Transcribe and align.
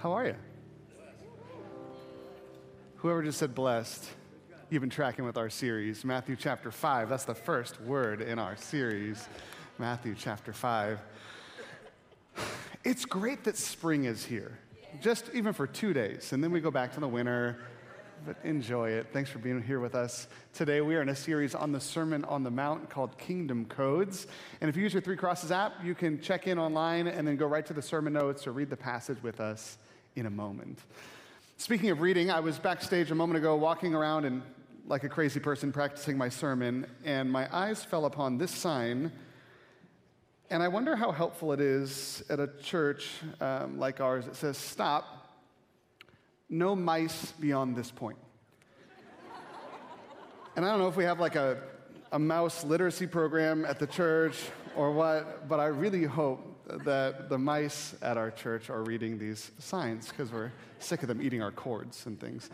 How 0.00 0.12
are 0.12 0.24
you? 0.24 0.36
Whoever 2.96 3.22
just 3.22 3.38
said 3.38 3.54
blessed, 3.54 4.08
you've 4.70 4.80
been 4.80 4.88
tracking 4.88 5.26
with 5.26 5.36
our 5.36 5.50
series, 5.50 6.06
Matthew 6.06 6.36
chapter 6.36 6.70
5. 6.70 7.10
That's 7.10 7.26
the 7.26 7.34
first 7.34 7.78
word 7.82 8.22
in 8.22 8.38
our 8.38 8.56
series, 8.56 9.28
Matthew 9.78 10.14
chapter 10.18 10.54
5. 10.54 11.00
It's 12.82 13.04
great 13.04 13.44
that 13.44 13.58
spring 13.58 14.04
is 14.04 14.24
here, 14.24 14.58
just 15.02 15.30
even 15.34 15.52
for 15.52 15.66
two 15.66 15.92
days, 15.92 16.32
and 16.32 16.42
then 16.42 16.50
we 16.50 16.60
go 16.60 16.70
back 16.70 16.94
to 16.94 17.00
the 17.00 17.08
winter. 17.08 17.58
But 18.24 18.36
enjoy 18.42 18.90
it. 18.90 19.08
Thanks 19.12 19.28
for 19.30 19.38
being 19.38 19.62
here 19.62 19.80
with 19.80 19.94
us 19.94 20.28
today. 20.52 20.82
We 20.82 20.94
are 20.96 21.02
in 21.02 21.08
a 21.10 21.16
series 21.16 21.54
on 21.54 21.72
the 21.72 21.80
Sermon 21.80 22.22
on 22.24 22.42
the 22.42 22.50
Mount 22.50 22.90
called 22.90 23.16
Kingdom 23.16 23.64
Codes. 23.64 24.26
And 24.60 24.68
if 24.68 24.76
you 24.76 24.82
use 24.82 24.92
your 24.92 25.00
Three 25.00 25.16
Crosses 25.16 25.50
app, 25.50 25.82
you 25.82 25.94
can 25.94 26.20
check 26.20 26.46
in 26.46 26.58
online 26.58 27.06
and 27.06 27.26
then 27.26 27.36
go 27.36 27.46
right 27.46 27.64
to 27.64 27.72
the 27.72 27.80
sermon 27.80 28.12
notes 28.12 28.46
or 28.46 28.52
read 28.52 28.68
the 28.68 28.76
passage 28.76 29.22
with 29.22 29.40
us 29.40 29.78
in 30.16 30.26
a 30.26 30.30
moment. 30.30 30.78
Speaking 31.56 31.90
of 31.90 32.00
reading, 32.00 32.30
I 32.30 32.40
was 32.40 32.58
backstage 32.58 33.10
a 33.10 33.14
moment 33.14 33.38
ago 33.38 33.56
walking 33.56 33.94
around 33.94 34.24
and 34.24 34.42
like 34.86 35.04
a 35.04 35.08
crazy 35.08 35.38
person 35.38 35.72
practicing 35.72 36.18
my 36.18 36.28
sermon, 36.28 36.86
and 37.04 37.30
my 37.30 37.48
eyes 37.54 37.84
fell 37.84 38.06
upon 38.06 38.38
this 38.38 38.50
sign. 38.50 39.12
And 40.50 40.62
I 40.62 40.68
wonder 40.68 40.96
how 40.96 41.12
helpful 41.12 41.52
it 41.52 41.60
is 41.60 42.24
at 42.28 42.40
a 42.40 42.48
church 42.60 43.08
um, 43.40 43.78
like 43.78 44.00
ours. 44.00 44.26
It 44.26 44.34
says, 44.34 44.58
Stop, 44.58 45.32
no 46.48 46.74
mice 46.74 47.32
beyond 47.38 47.76
this 47.76 47.90
point. 47.90 48.18
and 50.56 50.64
I 50.64 50.70
don't 50.70 50.80
know 50.80 50.88
if 50.88 50.96
we 50.96 51.04
have 51.04 51.20
like 51.20 51.36
a, 51.36 51.62
a 52.10 52.18
mouse 52.18 52.64
literacy 52.64 53.06
program 53.06 53.64
at 53.64 53.78
the 53.78 53.86
church 53.86 54.36
or 54.74 54.90
what, 54.90 55.48
but 55.48 55.60
I 55.60 55.66
really 55.66 56.02
hope 56.04 56.49
that 56.84 57.28
the 57.28 57.38
mice 57.38 57.94
at 58.02 58.16
our 58.16 58.30
church 58.30 58.70
are 58.70 58.82
reading 58.82 59.18
these 59.18 59.50
signs 59.58 60.08
because 60.08 60.32
we're 60.32 60.52
sick 60.78 61.02
of 61.02 61.08
them 61.08 61.20
eating 61.20 61.42
our 61.42 61.50
cords 61.50 62.06
and 62.06 62.18
things. 62.20 62.50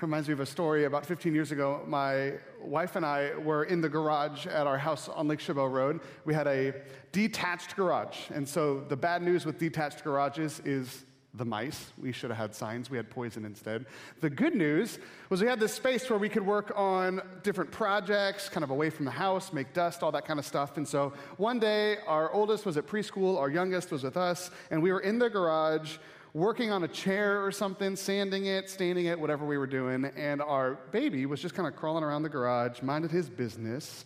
Reminds 0.00 0.28
me 0.28 0.34
of 0.34 0.40
a 0.40 0.46
story 0.46 0.84
about 0.84 1.04
15 1.06 1.34
years 1.34 1.50
ago. 1.50 1.82
My 1.86 2.34
wife 2.62 2.96
and 2.96 3.04
I 3.04 3.34
were 3.36 3.64
in 3.64 3.80
the 3.80 3.88
garage 3.88 4.46
at 4.46 4.66
our 4.66 4.78
house 4.78 5.08
on 5.08 5.28
Lake 5.28 5.40
Chabot 5.40 5.70
Road. 5.70 6.00
We 6.24 6.34
had 6.34 6.46
a 6.46 6.74
detached 7.12 7.74
garage. 7.74 8.30
And 8.30 8.48
so 8.48 8.80
the 8.88 8.96
bad 8.96 9.22
news 9.22 9.44
with 9.44 9.58
detached 9.58 10.04
garages 10.04 10.60
is 10.64 11.04
the 11.34 11.44
mice. 11.44 11.92
We 11.98 12.12
should 12.12 12.30
have 12.30 12.38
had 12.38 12.54
signs. 12.54 12.90
We 12.90 12.96
had 12.96 13.10
poison 13.10 13.44
instead. 13.44 13.86
The 14.20 14.30
good 14.30 14.54
news 14.54 14.98
was 15.28 15.40
we 15.40 15.46
had 15.46 15.60
this 15.60 15.74
space 15.74 16.08
where 16.08 16.18
we 16.18 16.28
could 16.28 16.44
work 16.44 16.72
on 16.74 17.20
different 17.42 17.70
projects, 17.70 18.48
kind 18.48 18.64
of 18.64 18.70
away 18.70 18.90
from 18.90 19.04
the 19.04 19.10
house, 19.10 19.52
make 19.52 19.72
dust, 19.72 20.02
all 20.02 20.12
that 20.12 20.24
kind 20.24 20.38
of 20.38 20.46
stuff. 20.46 20.76
And 20.76 20.88
so 20.88 21.12
one 21.36 21.58
day, 21.58 21.98
our 22.06 22.32
oldest 22.32 22.64
was 22.64 22.76
at 22.76 22.86
preschool, 22.86 23.38
our 23.38 23.50
youngest 23.50 23.92
was 23.92 24.02
with 24.02 24.16
us, 24.16 24.50
and 24.70 24.82
we 24.82 24.90
were 24.90 25.00
in 25.00 25.18
the 25.18 25.28
garage 25.28 25.98
working 26.34 26.70
on 26.70 26.84
a 26.84 26.88
chair 26.88 27.44
or 27.44 27.50
something, 27.50 27.96
sanding 27.96 28.46
it, 28.46 28.70
staining 28.70 29.06
it, 29.06 29.18
whatever 29.18 29.44
we 29.44 29.58
were 29.58 29.66
doing. 29.66 30.04
And 30.16 30.40
our 30.42 30.74
baby 30.92 31.26
was 31.26 31.40
just 31.40 31.54
kind 31.54 31.66
of 31.66 31.76
crawling 31.76 32.04
around 32.04 32.22
the 32.22 32.28
garage, 32.28 32.82
minded 32.82 33.10
his 33.10 33.28
business. 33.28 34.04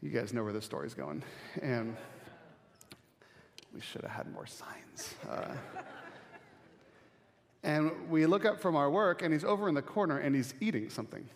You 0.00 0.10
guys 0.10 0.32
know 0.32 0.42
where 0.42 0.52
this 0.52 0.64
story's 0.64 0.94
going. 0.94 1.22
And 1.60 1.96
we 3.72 3.80
should 3.80 4.02
have 4.02 4.10
had 4.10 4.32
more 4.32 4.46
signs. 4.46 5.14
Uh, 5.28 5.54
and 7.62 8.10
we 8.10 8.26
look 8.26 8.44
up 8.44 8.60
from 8.60 8.76
our 8.76 8.90
work, 8.90 9.22
and 9.22 9.32
he's 9.32 9.44
over 9.44 9.68
in 9.68 9.74
the 9.74 9.82
corner 9.82 10.18
and 10.18 10.34
he's 10.34 10.54
eating 10.60 10.90
something. 10.90 11.28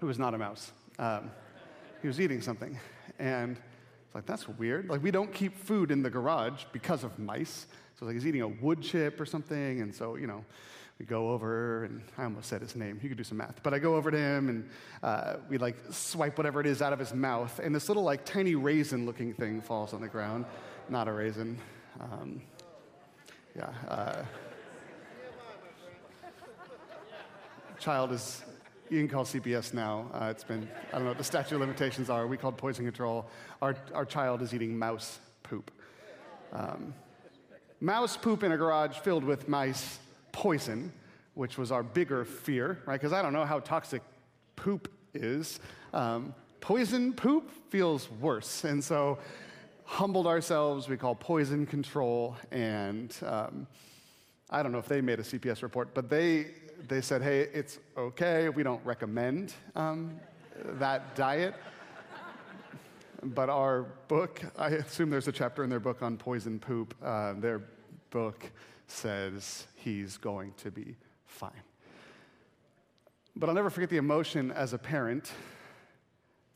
It 0.00 0.04
was 0.04 0.18
not 0.18 0.32
a 0.32 0.38
mouse. 0.38 0.72
Um, 0.98 1.30
he 2.00 2.08
was 2.08 2.20
eating 2.20 2.40
something. 2.40 2.78
And 3.18 3.58
it's 4.06 4.14
like, 4.14 4.24
that's 4.24 4.48
weird. 4.48 4.88
Like, 4.88 5.02
we 5.02 5.10
don't 5.10 5.32
keep 5.32 5.54
food 5.56 5.90
in 5.90 6.02
the 6.02 6.08
garage 6.08 6.64
because 6.72 7.04
of 7.04 7.18
mice. 7.18 7.66
So, 7.98 8.06
like, 8.06 8.14
he's 8.14 8.26
eating 8.26 8.40
a 8.40 8.48
wood 8.48 8.80
chip 8.80 9.20
or 9.20 9.26
something. 9.26 9.82
And 9.82 9.94
so, 9.94 10.16
you 10.16 10.26
know, 10.26 10.42
we 10.98 11.04
go 11.04 11.30
over, 11.30 11.84
and 11.84 12.02
I 12.16 12.24
almost 12.24 12.48
said 12.48 12.62
his 12.62 12.74
name. 12.76 12.98
You 13.02 13.10
could 13.10 13.18
do 13.18 13.24
some 13.24 13.38
math. 13.38 13.62
But 13.62 13.74
I 13.74 13.78
go 13.78 13.94
over 13.94 14.10
to 14.10 14.18
him, 14.18 14.48
and 14.48 14.68
uh, 15.02 15.36
we, 15.50 15.58
like, 15.58 15.76
swipe 15.90 16.38
whatever 16.38 16.62
it 16.62 16.66
is 16.66 16.80
out 16.80 16.94
of 16.94 16.98
his 16.98 17.12
mouth. 17.12 17.60
And 17.62 17.74
this 17.74 17.88
little, 17.88 18.02
like, 18.02 18.24
tiny 18.24 18.54
raisin 18.54 19.04
looking 19.04 19.34
thing 19.34 19.60
falls 19.60 19.92
on 19.92 20.00
the 20.00 20.08
ground. 20.08 20.46
Not 20.88 21.08
a 21.08 21.12
raisin. 21.12 21.58
Um, 22.00 22.40
yeah. 23.60 23.88
Uh, 23.88 24.24
child 27.78 28.12
is, 28.12 28.42
you 28.88 28.98
can 28.98 29.08
call 29.08 29.24
CPS 29.24 29.74
now. 29.74 30.10
Uh, 30.14 30.28
it's 30.30 30.44
been, 30.44 30.68
I 30.88 30.92
don't 30.92 31.04
know 31.04 31.10
what 31.10 31.18
the 31.18 31.24
statute 31.24 31.54
of 31.54 31.60
limitations 31.60 32.08
are. 32.08 32.26
We 32.26 32.36
called 32.36 32.56
poison 32.56 32.84
control. 32.84 33.26
Our, 33.60 33.76
our 33.94 34.04
child 34.04 34.42
is 34.42 34.54
eating 34.54 34.78
mouse 34.78 35.18
poop. 35.42 35.70
Um, 36.52 36.94
mouse 37.80 38.16
poop 38.16 38.42
in 38.42 38.52
a 38.52 38.56
garage 38.56 38.96
filled 38.98 39.24
with 39.24 39.48
mice 39.48 39.98
poison, 40.32 40.92
which 41.34 41.58
was 41.58 41.70
our 41.70 41.82
bigger 41.82 42.24
fear, 42.24 42.78
right? 42.86 43.00
Because 43.00 43.12
I 43.12 43.22
don't 43.22 43.32
know 43.32 43.44
how 43.44 43.60
toxic 43.60 44.02
poop 44.56 44.90
is. 45.14 45.60
Um, 45.92 46.34
poison 46.60 47.12
poop 47.12 47.50
feels 47.70 48.10
worse. 48.10 48.64
And 48.64 48.82
so, 48.82 49.18
humbled 49.90 50.28
ourselves. 50.28 50.88
We 50.88 50.96
call 50.96 51.16
poison 51.16 51.66
control. 51.66 52.36
And 52.52 53.14
um, 53.26 53.66
I 54.48 54.62
don't 54.62 54.70
know 54.70 54.78
if 54.78 54.86
they 54.86 55.00
made 55.00 55.18
a 55.18 55.24
CPS 55.24 55.62
report, 55.62 55.92
but 55.94 56.08
they, 56.08 56.46
they 56.86 57.00
said, 57.00 57.22
hey, 57.22 57.40
it's 57.52 57.80
okay. 57.98 58.48
We 58.48 58.62
don't 58.62 58.84
recommend 58.86 59.52
um, 59.74 60.18
that 60.78 61.16
diet. 61.16 61.54
But 63.22 63.50
our 63.50 63.82
book, 64.06 64.40
I 64.56 64.68
assume 64.68 65.10
there's 65.10 65.28
a 65.28 65.32
chapter 65.32 65.64
in 65.64 65.68
their 65.68 65.80
book 65.80 66.02
on 66.02 66.16
poison 66.16 66.60
poop. 66.60 66.94
Uh, 67.04 67.34
their 67.34 67.60
book 68.10 68.48
says 68.86 69.66
he's 69.74 70.16
going 70.16 70.54
to 70.58 70.70
be 70.70 70.96
fine. 71.26 71.50
But 73.34 73.48
I'll 73.48 73.56
never 73.56 73.70
forget 73.70 73.90
the 73.90 73.98
emotion 73.98 74.52
as 74.52 74.72
a 74.72 74.78
parent 74.78 75.32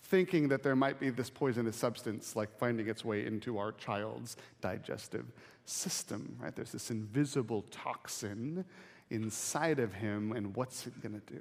thinking 0.04 0.48
that 0.48 0.62
there 0.62 0.76
might 0.76 1.00
be 1.00 1.10
this 1.10 1.30
poisonous 1.30 1.76
substance 1.76 2.36
like 2.36 2.56
finding 2.58 2.88
its 2.88 3.04
way 3.04 3.26
into 3.26 3.58
our 3.58 3.72
child's 3.72 4.36
digestive 4.60 5.26
system, 5.64 6.36
right? 6.40 6.54
There's 6.54 6.72
this 6.72 6.90
invisible 6.90 7.62
toxin 7.70 8.64
inside 9.10 9.78
of 9.78 9.94
him, 9.94 10.32
and 10.32 10.54
what's 10.54 10.86
it 10.86 11.00
going 11.02 11.20
to 11.20 11.32
do? 11.32 11.40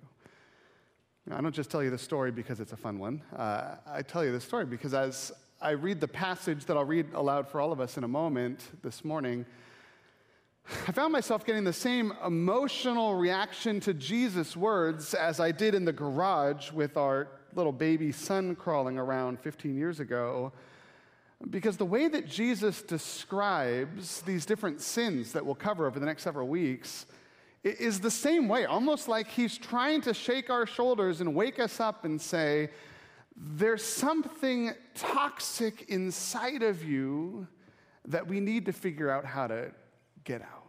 Now, 1.26 1.38
I 1.38 1.42
don't 1.42 1.54
just 1.54 1.70
tell 1.70 1.84
you 1.84 1.90
the 1.90 1.98
story 1.98 2.32
because 2.32 2.60
it's 2.60 2.74
a 2.74 2.78
fun 2.78 3.00
one. 3.00 3.22
Uh, 3.36 3.76
I 3.86 4.02
tell 4.02 4.24
you 4.24 4.32
the 4.32 4.42
story 4.42 4.66
because 4.66 4.94
as 4.94 5.32
I 5.62 5.72
read 5.72 6.02
the 6.02 6.08
passage 6.08 6.66
that 6.66 6.76
I'll 6.76 6.86
read 6.86 7.14
aloud 7.14 7.48
for 7.48 7.62
all 7.62 7.72
of 7.72 7.80
us 7.80 7.98
in 7.98 8.04
a 8.04 8.08
moment 8.08 8.62
this 8.82 9.06
morning, 9.06 9.46
I 10.88 10.92
found 10.94 11.12
myself 11.12 11.46
getting 11.46 11.66
the 11.66 11.74
same 11.74 12.14
emotional 12.26 13.16
reaction 13.16 13.80
to 13.82 13.94
Jesus' 13.94 14.56
words 14.56 15.14
as 15.14 15.40
I 15.40 15.52
did 15.52 15.76
in 15.76 15.84
the 15.84 15.94
garage 15.94 16.72
with 16.72 16.96
our 16.96 17.28
little 17.56 17.72
baby 17.72 18.12
son 18.12 18.56
crawling 18.56 18.98
around 18.98 19.40
15 19.40 19.76
years 19.76 20.00
ago. 20.00 20.52
Because 21.50 21.78
the 21.78 21.86
way 21.86 22.08
that 22.08 22.28
Jesus 22.28 22.82
describes 22.82 24.22
these 24.22 24.46
different 24.46 24.82
sins 24.82 25.34
that 25.34 25.46
we'll 25.46 25.56
cover 25.56 25.86
over 25.86 26.00
the 26.00 26.06
next 26.06 26.24
several 26.24 26.48
weeks 26.48 27.06
is 27.64 28.00
the 28.00 28.12
same 28.12 28.48
way, 28.48 28.66
almost 28.66 29.08
like 29.08 29.28
he's 29.28 29.58
trying 29.58 30.02
to 30.02 30.14
shake 30.14 30.50
our 30.50 30.66
shoulders 30.66 31.22
and 31.22 31.34
wake 31.34 31.60
us 31.60 31.80
up 31.80 32.06
and 32.06 32.20
say, 32.22 32.70
There's 33.36 33.84
something 33.84 34.74
toxic 34.96 35.86
inside 35.90 36.64
of 36.64 36.84
you 36.84 37.48
that 38.06 38.28
we 38.28 38.40
need 38.40 38.66
to 38.66 38.74
figure 38.74 39.10
out 39.10 39.26
how 39.26 39.48
to 39.48 39.72
get 40.24 40.42
out. 40.42 40.63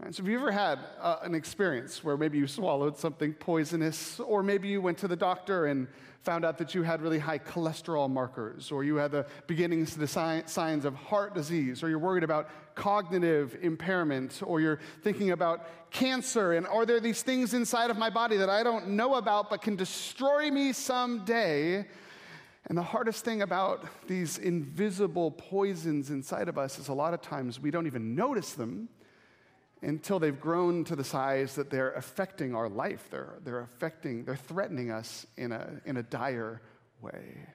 So, 0.00 0.22
have 0.22 0.28
you 0.28 0.38
ever 0.38 0.50
had 0.50 0.80
uh, 1.00 1.18
an 1.22 1.34
experience 1.34 2.04
where 2.04 2.16
maybe 2.16 2.36
you 2.36 2.46
swallowed 2.46 2.98
something 2.98 3.32
poisonous, 3.32 4.20
or 4.20 4.42
maybe 4.42 4.68
you 4.68 4.82
went 4.82 4.98
to 4.98 5.08
the 5.08 5.16
doctor 5.16 5.66
and 5.66 5.88
found 6.20 6.44
out 6.44 6.58
that 6.58 6.74
you 6.74 6.82
had 6.82 7.00
really 7.00 7.18
high 7.18 7.38
cholesterol 7.38 8.10
markers, 8.10 8.70
or 8.70 8.84
you 8.84 8.96
had 8.96 9.12
the 9.12 9.24
beginnings 9.46 9.96
the 9.96 10.06
signs 10.06 10.84
of 10.84 10.94
heart 10.94 11.34
disease, 11.34 11.82
or 11.82 11.88
you're 11.88 11.98
worried 11.98 12.24
about 12.24 12.50
cognitive 12.74 13.56
impairment, 13.62 14.42
or 14.44 14.60
you're 14.60 14.80
thinking 15.02 15.30
about 15.30 15.90
cancer, 15.90 16.52
and 16.52 16.66
are 16.66 16.84
there 16.84 17.00
these 17.00 17.22
things 17.22 17.54
inside 17.54 17.88
of 17.88 17.96
my 17.96 18.10
body 18.10 18.36
that 18.36 18.50
I 18.50 18.62
don't 18.62 18.88
know 18.88 19.14
about 19.14 19.48
but 19.48 19.62
can 19.62 19.76
destroy 19.76 20.50
me 20.50 20.72
someday? 20.72 21.86
And 22.66 22.76
the 22.76 22.82
hardest 22.82 23.24
thing 23.24 23.42
about 23.42 23.86
these 24.06 24.38
invisible 24.38 25.30
poisons 25.30 26.10
inside 26.10 26.48
of 26.48 26.58
us 26.58 26.78
is 26.78 26.88
a 26.88 26.94
lot 26.94 27.14
of 27.14 27.22
times 27.22 27.60
we 27.60 27.70
don't 27.70 27.86
even 27.86 28.14
notice 28.14 28.52
them 28.52 28.88
until 29.84 30.18
they've 30.18 30.40
grown 30.40 30.84
to 30.84 30.96
the 30.96 31.04
size 31.04 31.54
that 31.54 31.70
they're 31.70 31.92
affecting 31.92 32.54
our 32.54 32.68
life. 32.68 33.08
They're, 33.10 33.34
they're 33.44 33.60
affecting, 33.60 34.24
they're 34.24 34.36
threatening 34.36 34.90
us 34.90 35.26
in 35.36 35.52
a, 35.52 35.80
in 35.84 35.96
a 35.96 36.02
dire 36.02 36.62
way. 37.00 37.46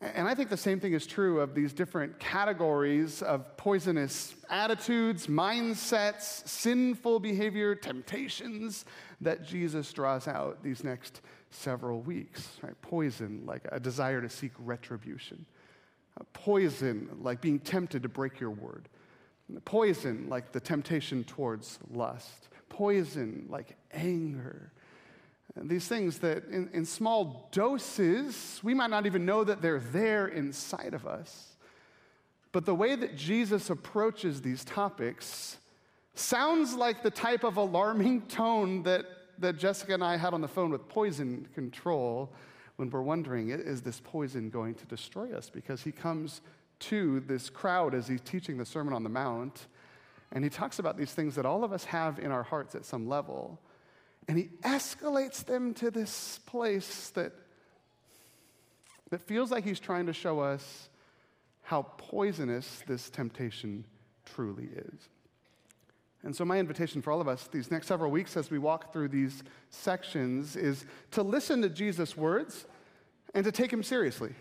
And 0.00 0.28
I 0.28 0.34
think 0.34 0.50
the 0.50 0.56
same 0.56 0.80
thing 0.80 0.92
is 0.92 1.06
true 1.06 1.40
of 1.40 1.54
these 1.54 1.72
different 1.72 2.18
categories 2.18 3.22
of 3.22 3.56
poisonous 3.56 4.34
attitudes, 4.50 5.28
mindsets, 5.28 6.46
sinful 6.46 7.20
behavior, 7.20 7.74
temptations 7.74 8.84
that 9.22 9.44
Jesus 9.44 9.90
draws 9.92 10.28
out 10.28 10.62
these 10.62 10.84
next 10.84 11.22
several 11.50 12.00
weeks. 12.02 12.58
Right? 12.62 12.78
Poison, 12.82 13.44
like 13.46 13.62
a 13.72 13.80
desire 13.80 14.20
to 14.20 14.28
seek 14.28 14.52
retribution. 14.58 15.46
Poison, 16.34 17.08
like 17.20 17.40
being 17.40 17.58
tempted 17.58 18.02
to 18.02 18.08
break 18.08 18.40
your 18.40 18.50
word 18.50 18.88
Poison, 19.64 20.28
like 20.28 20.52
the 20.52 20.60
temptation 20.60 21.24
towards 21.24 21.78
lust. 21.90 22.48
Poison, 22.68 23.46
like 23.48 23.76
anger. 23.92 24.72
These 25.56 25.86
things 25.86 26.18
that 26.18 26.44
in, 26.46 26.68
in 26.72 26.84
small 26.84 27.48
doses, 27.52 28.60
we 28.62 28.74
might 28.74 28.90
not 28.90 29.06
even 29.06 29.24
know 29.24 29.44
that 29.44 29.62
they're 29.62 29.78
there 29.78 30.26
inside 30.26 30.94
of 30.94 31.06
us. 31.06 31.56
But 32.50 32.66
the 32.66 32.74
way 32.74 32.96
that 32.96 33.16
Jesus 33.16 33.70
approaches 33.70 34.42
these 34.42 34.64
topics 34.64 35.58
sounds 36.14 36.74
like 36.74 37.02
the 37.02 37.10
type 37.10 37.44
of 37.44 37.56
alarming 37.56 38.22
tone 38.22 38.82
that, 38.84 39.06
that 39.38 39.58
Jessica 39.58 39.94
and 39.94 40.04
I 40.04 40.16
had 40.16 40.34
on 40.34 40.40
the 40.40 40.48
phone 40.48 40.70
with 40.70 40.88
poison 40.88 41.48
control 41.54 42.32
when 42.76 42.90
we're 42.90 43.02
wondering, 43.02 43.50
is 43.50 43.82
this 43.82 44.00
poison 44.02 44.50
going 44.50 44.74
to 44.74 44.86
destroy 44.86 45.32
us? 45.32 45.50
Because 45.50 45.82
he 45.82 45.92
comes 45.92 46.40
to 46.80 47.20
this 47.20 47.50
crowd 47.50 47.94
as 47.94 48.08
he's 48.08 48.20
teaching 48.20 48.58
the 48.58 48.64
Sermon 48.64 48.92
on 48.92 49.02
the 49.02 49.08
Mount, 49.08 49.66
and 50.32 50.42
he 50.42 50.50
talks 50.50 50.78
about 50.78 50.96
these 50.96 51.12
things 51.12 51.36
that 51.36 51.46
all 51.46 51.64
of 51.64 51.72
us 51.72 51.84
have 51.84 52.18
in 52.18 52.32
our 52.32 52.42
hearts 52.42 52.74
at 52.74 52.84
some 52.84 53.08
level. 53.08 53.60
And 54.26 54.38
he 54.38 54.48
escalates 54.62 55.44
them 55.44 55.74
to 55.74 55.90
this 55.90 56.40
place 56.46 57.10
that, 57.10 57.32
that 59.10 59.20
feels 59.20 59.50
like 59.50 59.64
he's 59.64 59.80
trying 59.80 60.06
to 60.06 60.12
show 60.12 60.40
us 60.40 60.88
how 61.62 61.82
poisonous 61.98 62.82
this 62.86 63.10
temptation 63.10 63.84
truly 64.24 64.68
is. 64.74 65.08
And 66.24 66.34
so, 66.34 66.44
my 66.44 66.58
invitation 66.58 67.02
for 67.02 67.12
all 67.12 67.20
of 67.20 67.28
us 67.28 67.48
these 67.48 67.70
next 67.70 67.86
several 67.86 68.10
weeks 68.10 68.36
as 68.36 68.50
we 68.50 68.58
walk 68.58 68.92
through 68.92 69.08
these 69.08 69.42
sections 69.68 70.56
is 70.56 70.86
to 71.10 71.22
listen 71.22 71.60
to 71.62 71.68
Jesus' 71.68 72.16
words 72.16 72.64
and 73.34 73.44
to 73.44 73.52
take 73.52 73.70
him 73.70 73.82
seriously. 73.82 74.34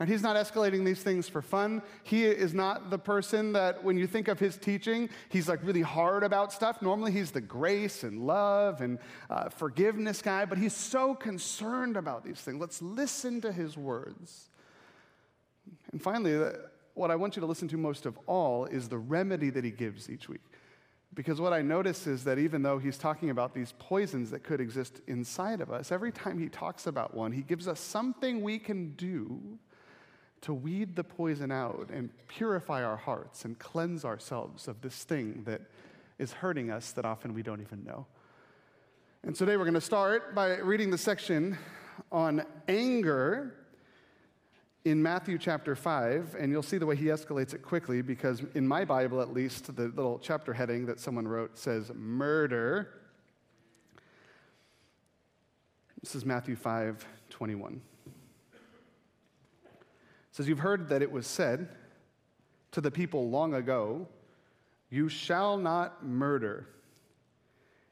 And 0.00 0.08
he's 0.08 0.22
not 0.22 0.34
escalating 0.34 0.82
these 0.82 1.02
things 1.02 1.28
for 1.28 1.42
fun. 1.42 1.82
He 2.04 2.24
is 2.24 2.54
not 2.54 2.88
the 2.88 2.98
person 2.98 3.52
that, 3.52 3.84
when 3.84 3.98
you 3.98 4.06
think 4.06 4.28
of 4.28 4.38
his 4.38 4.56
teaching, 4.56 5.10
he's 5.28 5.46
like 5.46 5.62
really 5.62 5.82
hard 5.82 6.22
about 6.22 6.54
stuff. 6.54 6.80
Normally, 6.80 7.12
he's 7.12 7.32
the 7.32 7.42
grace 7.42 8.02
and 8.02 8.26
love 8.26 8.80
and 8.80 8.98
uh, 9.28 9.50
forgiveness 9.50 10.22
guy, 10.22 10.46
but 10.46 10.56
he's 10.56 10.72
so 10.72 11.14
concerned 11.14 11.98
about 11.98 12.24
these 12.24 12.40
things. 12.40 12.58
Let's 12.58 12.80
listen 12.80 13.42
to 13.42 13.52
his 13.52 13.76
words. 13.76 14.48
And 15.92 16.02
finally, 16.02 16.50
what 16.94 17.10
I 17.10 17.16
want 17.16 17.36
you 17.36 17.40
to 17.40 17.46
listen 17.46 17.68
to 17.68 17.76
most 17.76 18.06
of 18.06 18.18
all 18.26 18.64
is 18.64 18.88
the 18.88 18.98
remedy 18.98 19.50
that 19.50 19.64
he 19.64 19.70
gives 19.70 20.08
each 20.08 20.30
week. 20.30 20.40
Because 21.12 21.42
what 21.42 21.52
I 21.52 21.60
notice 21.60 22.06
is 22.06 22.24
that 22.24 22.38
even 22.38 22.62
though 22.62 22.78
he's 22.78 22.96
talking 22.96 23.28
about 23.28 23.52
these 23.52 23.74
poisons 23.78 24.30
that 24.30 24.44
could 24.44 24.62
exist 24.62 25.02
inside 25.08 25.60
of 25.60 25.70
us, 25.70 25.92
every 25.92 26.10
time 26.10 26.38
he 26.38 26.48
talks 26.48 26.86
about 26.86 27.14
one, 27.14 27.32
he 27.32 27.42
gives 27.42 27.68
us 27.68 27.80
something 27.80 28.40
we 28.40 28.58
can 28.58 28.92
do 28.92 29.58
to 30.42 30.54
weed 30.54 30.96
the 30.96 31.04
poison 31.04 31.52
out 31.52 31.90
and 31.92 32.10
purify 32.28 32.82
our 32.82 32.96
hearts 32.96 33.44
and 33.44 33.58
cleanse 33.58 34.04
ourselves 34.04 34.68
of 34.68 34.80
this 34.80 35.04
thing 35.04 35.42
that 35.44 35.60
is 36.18 36.32
hurting 36.32 36.70
us 36.70 36.92
that 36.92 37.04
often 37.04 37.34
we 37.34 37.42
don't 37.42 37.60
even 37.60 37.84
know. 37.84 38.06
And 39.22 39.36
today 39.36 39.56
we're 39.56 39.64
going 39.64 39.74
to 39.74 39.80
start 39.80 40.34
by 40.34 40.56
reading 40.58 40.90
the 40.90 40.98
section 40.98 41.58
on 42.10 42.44
anger 42.68 43.54
in 44.86 45.02
Matthew 45.02 45.36
chapter 45.36 45.76
5, 45.76 46.36
and 46.38 46.50
you'll 46.50 46.62
see 46.62 46.78
the 46.78 46.86
way 46.86 46.96
he 46.96 47.06
escalates 47.06 47.52
it 47.52 47.62
quickly 47.62 48.00
because 48.00 48.42
in 48.54 48.66
my 48.66 48.82
Bible, 48.84 49.20
at 49.20 49.34
least, 49.34 49.76
the 49.76 49.88
little 49.88 50.18
chapter 50.18 50.54
heading 50.54 50.86
that 50.86 50.98
someone 50.98 51.28
wrote 51.28 51.58
says 51.58 51.92
murder. 51.94 52.88
This 56.02 56.14
is 56.14 56.24
Matthew 56.24 56.56
5 56.56 57.06
21 57.28 57.82
says, 60.32 60.48
You've 60.48 60.60
heard 60.60 60.88
that 60.88 61.02
it 61.02 61.10
was 61.10 61.26
said 61.26 61.68
to 62.72 62.80
the 62.80 62.90
people 62.90 63.30
long 63.30 63.54
ago, 63.54 64.06
You 64.90 65.08
shall 65.08 65.56
not 65.56 66.04
murder, 66.04 66.66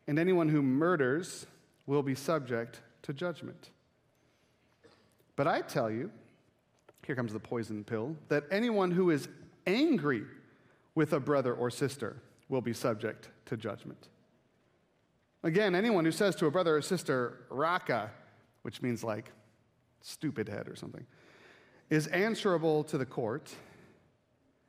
and 0.07 0.19
anyone 0.19 0.49
who 0.49 0.63
murders 0.63 1.47
will 1.87 2.03
be 2.03 2.15
subject 2.15 2.81
to 3.03 3.13
judgment. 3.13 3.71
But 5.37 5.47
I 5.47 5.61
tell 5.61 5.91
you, 5.91 6.11
here 7.07 7.15
comes 7.15 7.33
the 7.33 7.41
poison 7.41 7.85
pill, 7.85 8.17
that 8.29 8.45
anyone 8.51 8.91
who 8.91 9.11
is 9.11 9.29
angry 9.67 10.25
with 10.95 11.13
a 11.13 11.21
brother 11.21 11.55
or 11.55 11.71
sister 11.71 12.17
will 12.49 12.61
be 12.61 12.73
subject 12.73 13.31
to 13.47 13.57
judgment. 13.57 14.09
Again, 15.43 15.75
anyone 15.75 16.05
who 16.05 16.11
says 16.11 16.35
to 16.37 16.47
a 16.47 16.51
brother 16.51 16.77
or 16.77 16.83
sister, 16.83 17.39
Raca, 17.51 18.11
which 18.63 18.83
means 18.83 19.05
like 19.05 19.31
stupid 20.01 20.49
head 20.49 20.69
or 20.69 20.75
something, 20.75 21.07
is 21.91 22.07
answerable 22.09 22.85
to 22.85 22.99
the 22.99 23.07
court. 23.07 23.55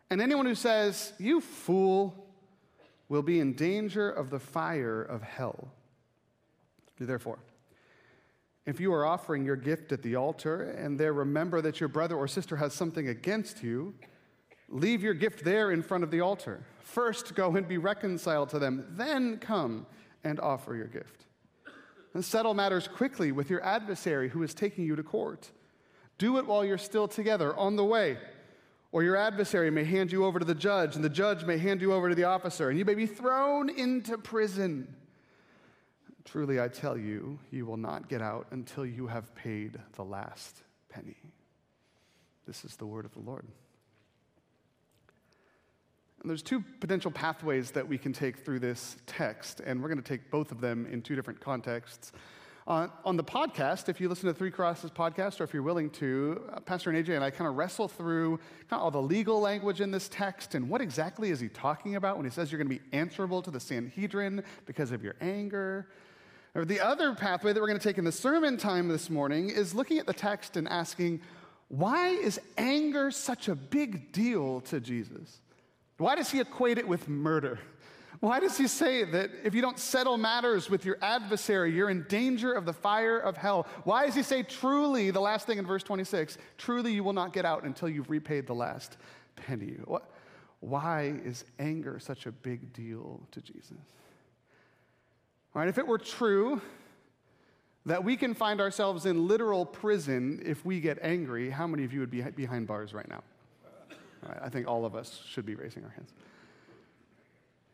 And 0.10 0.22
anyone 0.22 0.46
who 0.46 0.56
says, 0.56 1.14
You 1.20 1.42
fool, 1.42 2.30
will 3.10 3.24
be 3.24 3.40
in 3.40 3.54
danger 3.54 4.10
of 4.10 4.30
the 4.30 4.40
fire 4.40 5.02
of 5.02 5.24
hell. 5.24 5.70
Therefore, 7.00 7.40
if 8.66 8.80
you 8.80 8.94
are 8.94 9.06
offering 9.06 9.46
your 9.46 9.56
gift 9.56 9.92
at 9.92 10.04
the 10.04 10.16
altar 10.16 10.72
and 10.72 11.00
there 11.00 11.14
remember 11.14 11.62
that 11.62 11.80
your 11.80 11.90
brother 11.90 12.16
or 12.16 12.28
sister 12.28 12.58
has 12.58 12.74
something 12.74 13.08
against 13.08 13.64
you, 13.64 13.96
leave 14.68 15.02
your 15.02 15.14
gift 15.14 15.44
there 15.44 15.72
in 15.72 15.82
front 15.82 16.04
of 16.04 16.12
the 16.12 16.22
altar. 16.22 16.64
First, 16.82 17.36
go 17.36 17.56
and 17.56 17.68
be 17.68 17.78
reconciled 17.78 18.50
to 18.50 18.60
them, 18.60 18.86
then 18.92 19.38
come 19.38 19.86
and 20.24 20.40
offer 20.40 20.76
your 20.76 20.88
gift. 20.88 21.26
And 22.14 22.24
settle 22.24 22.54
matters 22.54 22.88
quickly 22.88 23.32
with 23.32 23.50
your 23.50 23.64
adversary 23.64 24.30
who 24.30 24.44
is 24.44 24.54
taking 24.54 24.86
you 24.86 24.96
to 24.96 25.04
court. 25.04 25.52
Do 26.20 26.38
it 26.38 26.46
while 26.46 26.64
you're 26.64 26.78
still 26.78 27.08
together 27.08 27.56
on 27.56 27.76
the 27.76 27.84
way. 27.84 28.18
Or 28.92 29.04
your 29.04 29.16
adversary 29.16 29.72
may 29.72 29.84
hand 29.84 30.12
you 30.12 30.26
over 30.26 30.38
to 30.38 30.46
the 30.46 30.56
judge, 30.56 30.96
and 30.96 31.04
the 31.04 31.10
judge 31.10 31.46
may 31.46 31.58
hand 31.58 31.82
you 31.82 31.94
over 31.94 32.10
to 32.10 32.16
the 32.16 32.26
officer, 32.26 32.70
and 32.70 32.78
you 32.78 32.86
may 32.86 32.96
be 32.96 33.06
thrown 33.08 33.70
into 33.70 34.18
prison. 34.18 34.96
Truly, 36.26 36.60
I 36.60 36.68
tell 36.68 36.98
you, 36.98 37.40
you 37.52 37.66
will 37.66 37.78
not 37.78 38.10
get 38.10 38.22
out 38.22 38.48
until 38.52 38.86
you 38.86 39.08
have 39.08 39.34
paid 39.34 39.80
the 39.94 40.04
last 40.04 40.64
penny. 40.90 41.18
This 42.46 42.66
is 42.66 42.76
the 42.76 42.86
word 42.86 43.06
of 43.06 43.14
the 43.14 43.20
Lord. 43.20 43.46
And 46.22 46.30
there's 46.30 46.44
two 46.44 46.64
potential 46.80 47.12
pathways 47.12 47.72
that 47.72 47.88
we 47.88 47.98
can 47.98 48.12
take 48.12 48.44
through 48.44 48.60
this 48.60 48.98
text, 49.06 49.62
and 49.62 49.82
we're 49.82 49.88
going 49.88 50.02
to 50.02 50.08
take 50.08 50.30
both 50.30 50.52
of 50.52 50.60
them 50.60 50.88
in 50.92 51.02
two 51.02 51.16
different 51.16 51.40
contexts. 51.40 52.12
On, 52.70 52.92
on 53.04 53.18
the 53.18 53.24
podcast, 53.24 53.90
if 53.90 54.00
you 54.00 54.08
listen 54.08 54.28
to 54.28 54.34
Three 54.36 54.52
Crosses 54.52 54.92
podcast, 54.92 55.42
or 55.42 55.44
if 55.44 55.56
you're 55.56 55.64
willing 55.64 55.90
to, 55.90 56.40
uh, 56.54 56.60
Pastor 56.60 56.92
and 56.92 57.04
AJ 57.04 57.16
and 57.16 57.24
I 57.24 57.32
kind 57.32 57.50
of 57.50 57.56
wrestle 57.56 57.88
through 57.88 58.38
kind 58.70 58.80
of 58.80 58.82
all 58.82 58.92
the 58.92 59.02
legal 59.02 59.40
language 59.40 59.82
in 59.82 59.90
this 59.90 60.08
text 60.08 60.54
and 60.54 60.70
what 60.70 60.80
exactly 60.80 61.32
is 61.32 61.40
he 61.40 61.50
talking 61.50 61.96
about 61.96 62.18
when 62.18 62.28
he 62.28 62.30
says 62.30 62.52
you're 62.52 62.64
going 62.64 62.70
to 62.70 62.76
be 62.76 62.96
answerable 62.96 63.42
to 63.42 63.50
the 63.50 63.60
Sanhedrin 63.60 64.44
because 64.68 64.92
of 64.92 65.04
your 65.04 65.16
anger. 65.20 65.88
Or 66.54 66.64
the 66.64 66.80
other 66.80 67.16
pathway 67.16 67.54
that 67.54 67.60
we're 67.60 67.66
going 67.66 67.80
to 67.80 67.84
take 67.84 67.98
in 67.98 68.06
the 68.06 68.12
sermon 68.12 68.56
time 68.56 68.88
this 68.88 69.10
morning 69.10 69.50
is 69.50 69.74
looking 69.74 69.98
at 69.98 70.06
the 70.06 70.14
text 70.14 70.56
and 70.56 70.70
asking, 70.70 71.22
why 71.70 72.10
is 72.10 72.40
anger 72.56 73.10
such 73.10 73.48
a 73.48 73.56
big 73.56 74.12
deal 74.12 74.62
to 74.62 74.80
Jesus? 74.80 75.42
Why 75.98 76.14
does 76.14 76.30
he 76.30 76.40
equate 76.40 76.78
it 76.78 76.88
with 76.88 77.10
murder? 77.10 77.58
Why 78.20 78.42
does 78.42 78.58
he 78.58 78.68
say 78.68 79.06
that 79.06 79.32
if 79.46 79.56
you 79.56 79.62
don't 79.62 79.80
settle 79.80 80.18
matters 80.18 80.70
with 80.70 80.84
your 80.84 80.98
adversary, 81.02 81.74
you're 81.74 81.90
in 81.90 82.04
danger 82.10 82.52
of 82.52 82.66
the 82.66 82.74
fire 82.74 83.18
of 83.18 83.38
hell? 83.38 83.66
Why 83.86 84.06
does 84.06 84.16
he 84.16 84.24
say, 84.24 84.44
truly, 84.44 85.10
the 85.10 85.22
last 85.22 85.48
thing 85.48 85.58
in 85.58 85.66
verse 85.66 85.84
26, 85.84 86.38
truly 86.58 86.92
you 86.92 87.04
will 87.04 87.14
not 87.14 87.32
get 87.32 87.46
out 87.46 87.64
until 87.64 87.88
you've 87.88 88.10
repaid 88.10 88.46
the 88.46 88.56
last 88.56 88.98
penny? 89.38 89.78
Why 90.60 91.14
is 91.24 91.46
anger 91.60 91.98
such 92.00 92.26
a 92.26 92.32
big 92.34 92.74
deal 92.74 93.22
to 93.32 93.42
Jesus? 93.42 93.78
All 95.56 95.62
right, 95.62 95.70
if 95.70 95.78
it 95.78 95.88
were 95.88 95.98
true 95.98 96.62
that 97.86 98.04
we 98.04 98.18
can 98.18 98.34
find 98.34 98.60
ourselves 98.60 99.06
in 99.06 99.30
literal 99.30 99.66
prison 99.66 100.42
if 100.46 100.66
we 100.66 100.82
get 100.82 101.00
angry, 101.02 101.50
how 101.50 101.66
many 101.66 101.86
of 101.86 101.94
you 101.94 102.02
would 102.02 102.12
be 102.12 102.22
behind 102.22 102.68
bars 102.68 102.94
right 102.94 103.08
now? 103.08 103.24
I 104.42 104.50
think 104.50 104.68
all 104.68 104.86
of 104.86 104.94
us 104.94 105.22
should 105.26 105.46
be 105.46 105.56
raising 105.56 105.86
our 105.86 105.90
hands. 105.92 106.14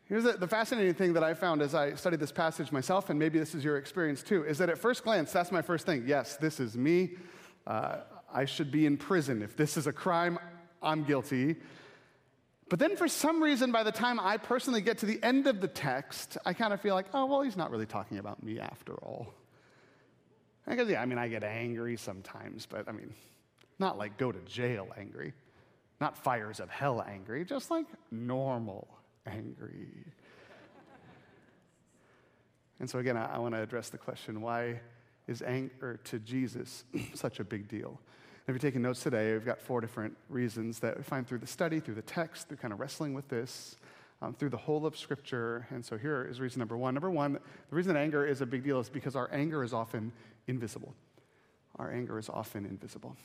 Here's 0.08 0.22
the, 0.22 0.32
the, 0.32 0.46
fascinating 0.46 0.94
thing 0.94 1.14
that 1.14 1.24
I 1.24 1.34
found 1.34 1.60
as 1.60 1.74
I 1.74 1.94
studied 1.94 2.20
this 2.20 2.30
passage 2.30 2.70
myself, 2.70 3.10
and 3.10 3.18
maybe 3.18 3.40
this 3.40 3.56
is 3.56 3.64
your 3.64 3.76
experience 3.76 4.22
too, 4.22 4.44
is 4.44 4.58
that 4.58 4.70
at 4.70 4.78
first 4.78 5.02
glance, 5.02 5.32
that's 5.32 5.50
my 5.50 5.62
first 5.62 5.84
thing. 5.84 6.04
Yes, 6.06 6.36
this 6.36 6.60
is 6.60 6.76
me. 6.76 7.16
Uh, 7.66 7.98
I 8.32 8.44
should 8.44 8.70
be 8.70 8.86
in 8.86 8.96
prison. 8.96 9.42
If 9.42 9.56
this 9.56 9.76
is 9.76 9.88
a 9.88 9.92
crime, 9.92 10.38
I'm 10.80 11.02
guilty. 11.02 11.56
But 12.68 12.78
then 12.78 12.96
for 12.96 13.08
some 13.08 13.42
reason, 13.42 13.72
by 13.72 13.82
the 13.82 13.90
time 13.90 14.20
I 14.20 14.36
personally 14.36 14.80
get 14.80 14.98
to 14.98 15.06
the 15.06 15.20
end 15.24 15.48
of 15.48 15.60
the 15.60 15.68
text, 15.68 16.38
I 16.46 16.52
kind 16.52 16.72
of 16.72 16.80
feel 16.80 16.94
like, 16.94 17.06
oh, 17.12 17.26
well, 17.26 17.42
he's 17.42 17.56
not 17.56 17.72
really 17.72 17.86
talking 17.86 18.18
about 18.18 18.42
me 18.44 18.60
after 18.60 18.94
all. 18.94 19.34
Because, 20.68 20.88
yeah, 20.88 21.02
I 21.02 21.06
mean, 21.06 21.18
I 21.18 21.26
get 21.26 21.42
angry 21.42 21.96
sometimes, 21.96 22.66
but 22.66 22.88
I 22.88 22.92
mean, 22.92 23.12
not 23.80 23.98
like 23.98 24.18
go 24.18 24.30
to 24.30 24.38
jail 24.40 24.86
angry, 24.96 25.32
not 26.00 26.16
fires 26.16 26.60
of 26.60 26.70
hell 26.70 27.02
angry, 27.02 27.44
just 27.44 27.72
like 27.72 27.86
normal 28.12 28.88
angry. 29.26 30.04
And 32.78 32.88
so, 32.88 32.98
again, 32.98 33.16
I, 33.16 33.36
I 33.36 33.38
want 33.38 33.54
to 33.54 33.62
address 33.62 33.88
the 33.88 33.98
question 33.98 34.40
why 34.40 34.80
is 35.26 35.42
anger 35.42 35.98
to 36.04 36.18
Jesus 36.18 36.84
such 37.14 37.40
a 37.40 37.44
big 37.44 37.68
deal? 37.68 38.00
If 38.46 38.52
you're 38.52 38.58
taking 38.58 38.82
notes 38.82 39.02
today, 39.02 39.32
we've 39.32 39.44
got 39.44 39.60
four 39.60 39.80
different 39.80 40.16
reasons 40.28 40.78
that 40.78 40.96
we 40.96 41.02
find 41.02 41.26
through 41.26 41.38
the 41.38 41.48
study, 41.48 41.80
through 41.80 41.96
the 41.96 42.02
text, 42.02 42.48
through 42.48 42.58
kind 42.58 42.72
of 42.72 42.78
wrestling 42.78 43.12
with 43.12 43.28
this, 43.28 43.76
um, 44.22 44.34
through 44.34 44.50
the 44.50 44.56
whole 44.56 44.86
of 44.86 44.96
Scripture. 44.96 45.66
And 45.70 45.84
so 45.84 45.98
here 45.98 46.24
is 46.30 46.38
reason 46.38 46.60
number 46.60 46.76
one. 46.76 46.94
Number 46.94 47.10
one, 47.10 47.32
the 47.32 47.76
reason 47.76 47.96
anger 47.96 48.24
is 48.24 48.40
a 48.40 48.46
big 48.46 48.62
deal 48.62 48.78
is 48.78 48.88
because 48.88 49.16
our 49.16 49.28
anger 49.32 49.64
is 49.64 49.72
often 49.72 50.12
invisible. 50.46 50.94
Our 51.76 51.92
anger 51.92 52.18
is 52.18 52.28
often 52.28 52.64
invisible. 52.66 53.16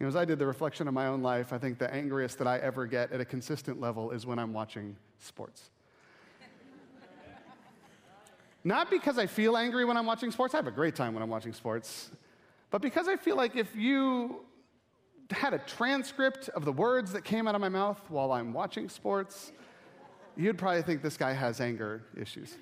You 0.00 0.06
know, 0.06 0.08
as 0.08 0.16
I 0.16 0.24
did 0.24 0.38
the 0.38 0.46
reflection 0.46 0.88
of 0.88 0.94
my 0.94 1.08
own 1.08 1.20
life, 1.20 1.52
I 1.52 1.58
think 1.58 1.78
the 1.78 1.92
angriest 1.92 2.38
that 2.38 2.46
I 2.46 2.56
ever 2.58 2.86
get 2.86 3.12
at 3.12 3.20
a 3.20 3.24
consistent 3.24 3.82
level 3.82 4.12
is 4.12 4.24
when 4.24 4.38
I'm 4.38 4.54
watching 4.54 4.96
sports. 5.18 5.68
Not 8.64 8.90
because 8.90 9.18
I 9.18 9.26
feel 9.26 9.58
angry 9.58 9.84
when 9.84 9.98
I'm 9.98 10.06
watching 10.06 10.30
sports, 10.30 10.54
I 10.54 10.56
have 10.58 10.66
a 10.66 10.70
great 10.70 10.94
time 10.94 11.12
when 11.12 11.22
I'm 11.22 11.28
watching 11.28 11.52
sports, 11.52 12.10
but 12.70 12.80
because 12.80 13.08
I 13.08 13.16
feel 13.16 13.36
like 13.36 13.56
if 13.56 13.76
you 13.76 14.40
had 15.30 15.52
a 15.52 15.58
transcript 15.58 16.48
of 16.50 16.64
the 16.64 16.72
words 16.72 17.12
that 17.12 17.22
came 17.22 17.46
out 17.46 17.54
of 17.54 17.60
my 17.60 17.68
mouth 17.68 18.00
while 18.08 18.32
I'm 18.32 18.54
watching 18.54 18.88
sports, 18.88 19.52
you'd 20.34 20.56
probably 20.56 20.82
think 20.82 21.02
this 21.02 21.18
guy 21.18 21.32
has 21.34 21.60
anger 21.60 22.04
issues. 22.18 22.56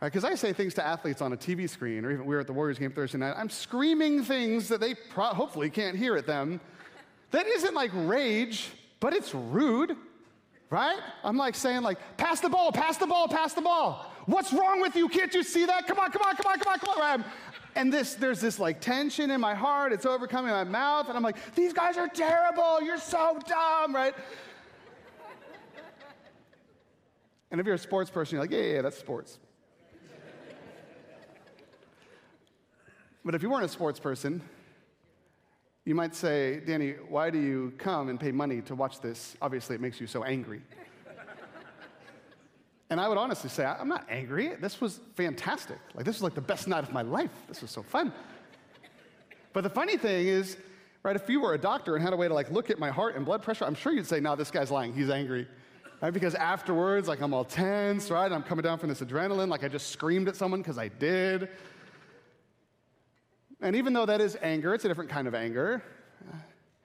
Because 0.00 0.22
right, 0.22 0.32
I 0.32 0.36
say 0.36 0.52
things 0.52 0.74
to 0.74 0.86
athletes 0.86 1.20
on 1.20 1.32
a 1.32 1.36
TV 1.36 1.68
screen, 1.68 2.04
or 2.04 2.12
even 2.12 2.24
we 2.24 2.34
were 2.34 2.40
at 2.40 2.46
the 2.46 2.52
Warriors 2.52 2.78
game 2.78 2.92
Thursday 2.92 3.18
night. 3.18 3.34
I'm 3.36 3.50
screaming 3.50 4.22
things 4.22 4.68
that 4.68 4.80
they 4.80 4.94
pro- 4.94 5.34
hopefully 5.34 5.70
can't 5.70 5.96
hear 5.96 6.16
at 6.16 6.26
them. 6.26 6.60
That 7.32 7.46
isn't 7.46 7.74
like 7.74 7.90
rage, 7.94 8.70
but 9.00 9.12
it's 9.12 9.34
rude, 9.34 9.96
right? 10.70 11.00
I'm 11.24 11.36
like 11.36 11.56
saying 11.56 11.82
like, 11.82 11.98
pass 12.16 12.38
the 12.40 12.48
ball, 12.48 12.70
pass 12.70 12.96
the 12.96 13.06
ball, 13.08 13.26
pass 13.26 13.54
the 13.54 13.60
ball. 13.60 14.12
What's 14.26 14.52
wrong 14.52 14.80
with 14.80 14.94
you? 14.94 15.08
Can't 15.08 15.34
you 15.34 15.42
see 15.42 15.66
that? 15.66 15.88
Come 15.88 15.98
on, 15.98 16.12
come 16.12 16.22
on, 16.22 16.36
come 16.36 16.52
on, 16.52 16.58
come 16.60 16.72
on, 16.72 16.78
come 16.78 17.02
on. 17.02 17.24
And 17.74 17.92
this, 17.92 18.14
there's 18.14 18.40
this 18.40 18.60
like 18.60 18.80
tension 18.80 19.32
in 19.32 19.40
my 19.40 19.54
heart. 19.54 19.92
It's 19.92 20.06
overcoming 20.06 20.52
my 20.52 20.64
mouth, 20.64 21.08
and 21.08 21.16
I'm 21.16 21.24
like, 21.24 21.54
these 21.56 21.72
guys 21.72 21.96
are 21.96 22.08
terrible. 22.08 22.80
You're 22.82 22.98
so 22.98 23.40
dumb, 23.46 23.94
right? 23.94 24.14
And 27.50 27.60
if 27.60 27.66
you're 27.66 27.76
a 27.76 27.78
sports 27.78 28.10
person, 28.10 28.36
you're 28.36 28.42
like, 28.42 28.50
yeah, 28.52 28.58
yeah, 28.58 28.74
yeah 28.74 28.82
that's 28.82 28.98
sports. 28.98 29.38
But 33.28 33.34
if 33.34 33.42
you 33.42 33.50
weren't 33.50 33.66
a 33.66 33.68
sports 33.68 34.00
person, 34.00 34.40
you 35.84 35.94
might 35.94 36.14
say, 36.14 36.62
Danny, 36.66 36.92
why 37.10 37.28
do 37.28 37.38
you 37.38 37.74
come 37.76 38.08
and 38.08 38.18
pay 38.18 38.32
money 38.32 38.62
to 38.62 38.74
watch 38.74 39.02
this? 39.02 39.36
Obviously, 39.42 39.74
it 39.74 39.82
makes 39.82 40.00
you 40.00 40.06
so 40.06 40.24
angry. 40.24 40.62
and 42.88 42.98
I 42.98 43.06
would 43.06 43.18
honestly 43.18 43.50
say, 43.50 43.66
I'm 43.66 43.86
not 43.86 44.06
angry. 44.08 44.54
This 44.54 44.80
was 44.80 45.00
fantastic. 45.14 45.76
Like, 45.94 46.06
this 46.06 46.16
was 46.16 46.22
like 46.22 46.34
the 46.34 46.40
best 46.40 46.68
night 46.68 46.84
of 46.84 46.92
my 46.94 47.02
life. 47.02 47.30
This 47.48 47.60
was 47.60 47.70
so 47.70 47.82
fun. 47.82 48.14
But 49.52 49.62
the 49.62 49.68
funny 49.68 49.98
thing 49.98 50.26
is, 50.26 50.56
right, 51.02 51.14
if 51.14 51.28
you 51.28 51.42
were 51.42 51.52
a 51.52 51.58
doctor 51.58 51.96
and 51.96 52.02
had 52.02 52.14
a 52.14 52.16
way 52.16 52.28
to 52.28 52.34
like 52.34 52.50
look 52.50 52.70
at 52.70 52.78
my 52.78 52.88
heart 52.88 53.14
and 53.14 53.26
blood 53.26 53.42
pressure, 53.42 53.66
I'm 53.66 53.74
sure 53.74 53.92
you'd 53.92 54.06
say, 54.06 54.20
no, 54.20 54.36
this 54.36 54.50
guy's 54.50 54.70
lying. 54.70 54.94
He's 54.94 55.10
angry. 55.10 55.46
Right? 56.00 56.14
Because 56.14 56.34
afterwards, 56.34 57.08
like 57.08 57.20
I'm 57.20 57.34
all 57.34 57.44
tense, 57.44 58.10
right? 58.10 58.32
I'm 58.32 58.42
coming 58.42 58.62
down 58.62 58.78
from 58.78 58.88
this 58.88 59.02
adrenaline, 59.02 59.48
like 59.48 59.64
I 59.64 59.68
just 59.68 59.88
screamed 59.88 60.28
at 60.28 60.36
someone 60.36 60.62
because 60.62 60.78
I 60.78 60.88
did. 60.88 61.50
And 63.60 63.74
even 63.74 63.92
though 63.92 64.06
that 64.06 64.20
is 64.20 64.36
anger, 64.40 64.74
it's 64.74 64.84
a 64.84 64.88
different 64.88 65.10
kind 65.10 65.26
of 65.26 65.34
anger. 65.34 65.82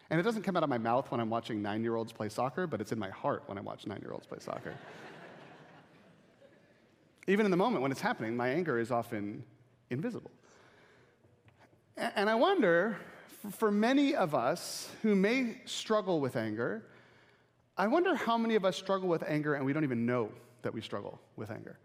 And 0.10 0.20
it 0.20 0.24
doesn't 0.24 0.44
come 0.44 0.56
out 0.56 0.64
of 0.64 0.70
my 0.70 0.78
mouth 0.78 1.10
when 1.12 1.20
I'm 1.20 1.30
watching 1.30 1.62
nine 1.62 1.84
year 1.84 1.96
olds 1.96 2.12
play 2.12 2.30
soccer, 2.30 2.68
but 2.68 2.82
it's 2.82 2.92
in 2.92 3.00
my 3.00 3.10
heart 3.10 3.44
when 3.48 3.58
I 3.58 3.62
watch 3.62 3.88
nine 3.88 4.00
year 4.02 4.12
olds 4.12 4.28
play 4.28 4.40
soccer. 4.40 4.74
even 7.28 7.46
in 7.46 7.52
the 7.52 7.58
moment 7.58 7.82
when 7.82 7.92
it's 7.92 8.02
happening, 8.02 8.36
my 8.36 8.50
anger 8.50 8.80
is 8.80 8.92
often 8.92 9.44
invisible. 9.90 10.32
And 11.98 12.30
I 12.30 12.36
wonder, 12.36 12.98
for 13.52 13.72
many 13.72 14.16
of 14.16 14.34
us 14.34 14.90
who 15.04 15.16
may 15.16 15.62
struggle 15.66 16.20
with 16.20 16.36
anger, 16.36 16.86
I 17.78 17.88
wonder 17.88 18.16
how 18.16 18.38
many 18.38 18.56
of 18.56 18.66
us 18.66 18.76
struggle 18.76 19.08
with 19.08 19.24
anger 19.24 19.56
and 19.56 19.66
we 19.66 19.74
don't 19.74 19.84
even 19.84 20.06
know 20.06 20.30
that 20.64 20.74
we 20.74 20.82
struggle 20.82 21.20
with 21.36 21.52
anger. 21.52 21.78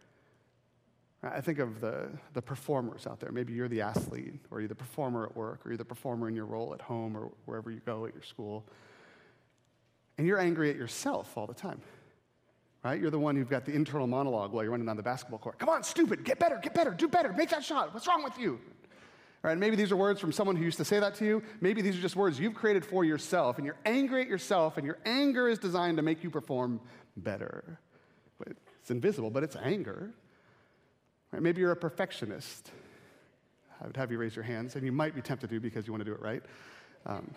I 1.23 1.41
think 1.41 1.59
of 1.59 1.81
the, 1.81 2.11
the 2.35 2.43
performers 2.43 3.07
out 3.07 3.19
there. 3.19 3.33
Maybe 3.33 3.53
you're 3.53 3.69
the 3.69 3.81
athlete, 3.81 4.35
or 4.51 4.61
you're 4.61 4.69
the 4.69 4.75
performer 4.75 5.25
at 5.25 5.37
work, 5.37 5.67
or 5.67 5.71
you're 5.71 5.77
the 5.77 5.85
performer 5.85 6.29
in 6.29 6.37
your 6.37 6.45
role 6.45 6.73
at 6.75 6.81
home, 6.81 7.17
or 7.17 7.33
wherever 7.45 7.71
you 7.71 7.81
go 7.85 8.07
at 8.07 8.15
your 8.15 8.23
school. 8.23 8.65
And 10.17 10.27
you're 10.27 10.39
angry 10.39 10.71
at 10.71 10.77
yourself 10.77 11.37
all 11.37 11.47
the 11.47 11.55
time, 11.55 11.81
right? 12.85 13.01
You're 13.01 13.11
the 13.11 13.19
one 13.19 13.35
who've 13.35 13.49
got 13.49 13.65
the 13.65 13.73
internal 13.73 14.07
monologue 14.07 14.53
while 14.53 14.63
you're 14.63 14.71
running 14.71 14.89
on 14.89 14.97
the 14.97 15.03
basketball 15.03 15.41
court. 15.41 15.59
Come 15.59 15.69
on, 15.69 15.83
stupid, 15.83 16.25
get 16.25 16.39
better, 16.39 16.59
get 16.63 16.75
better, 16.75 16.93
do 16.93 17.09
better, 17.09 17.33
make 17.33 17.51
that 17.51 17.65
shot. 17.65 17.93
What's 17.93 18.07
wrong 18.07 18.23
with 18.23 18.39
you? 18.39 18.61
All 19.45 19.51
right, 19.51 19.59
maybe 19.59 19.75
these 19.75 19.91
are 19.91 19.97
words 19.97 20.21
from 20.21 20.33
someone 20.33 20.57
who 20.57 20.65
used 20.65 20.79
to 20.79 20.85
say 20.85 20.99
that 21.01 21.15
to 21.17 21.25
you. 21.25 21.43
Maybe 21.61 21.83
these 21.83 21.97
are 21.97 22.01
just 22.01 22.17
words 22.17 22.39
you've 22.39 22.55
created 22.55 22.85
for 22.85 23.05
yourself, 23.05 23.59
and 23.59 23.67
you're 23.67 23.79
angry 23.85 24.23
at 24.23 24.29
yourself, 24.29 24.77
and 24.77 24.87
your 24.87 24.99
anger 25.05 25.49
is 25.49 25.59
designed 25.59 25.97
to 25.97 26.03
make 26.03 26.23
you 26.23 26.31
perform 26.31 26.81
better. 27.17 27.81
It's 28.81 28.91
invisible, 28.91 29.31
but 29.31 29.43
it's 29.43 29.57
anger. 29.57 30.15
Right? 31.33 31.43
Maybe 31.43 31.61
you're 31.61 31.73
a 31.73 31.77
perfectionist. 31.77 32.71
I 33.81 33.87
would 33.87 33.97
have 33.97 34.11
you 34.11 34.19
raise 34.19 34.35
your 34.35 34.45
hands, 34.45 34.77
and 34.77 34.85
you 34.85 34.93
might 34.93 35.15
be 35.15 35.21
tempted 35.21 35.51
to 35.51 35.61
because 35.61 35.87
you 35.87 35.93
want 35.93 36.01
to 36.01 36.05
do 36.05 36.15
it 36.15 36.21
right. 36.21 36.43
Um, 37.07 37.31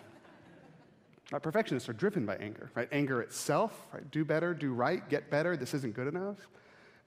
perfectionists 1.40 1.88
are 1.88 1.94
driven 1.94 2.26
by 2.26 2.36
anger, 2.36 2.70
right? 2.74 2.88
Anger 2.92 3.22
itself, 3.22 3.86
right? 3.92 4.08
Do 4.10 4.24
better, 4.24 4.54
do 4.54 4.72
right, 4.72 5.08
get 5.08 5.30
better. 5.30 5.56
This 5.56 5.72
isn't 5.74 5.94
good 5.94 6.08
enough. 6.08 6.36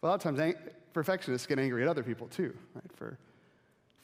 But 0.02 0.08
a 0.08 0.10
lot 0.10 0.16
of 0.16 0.22
times, 0.22 0.40
ang- 0.40 0.56
perfectionists 0.94 1.48
get 1.48 1.60
angry 1.60 1.82
at 1.84 1.88
other 1.88 2.04
people 2.04 2.28
too, 2.28 2.56
right? 2.74 2.92
For 2.96 3.18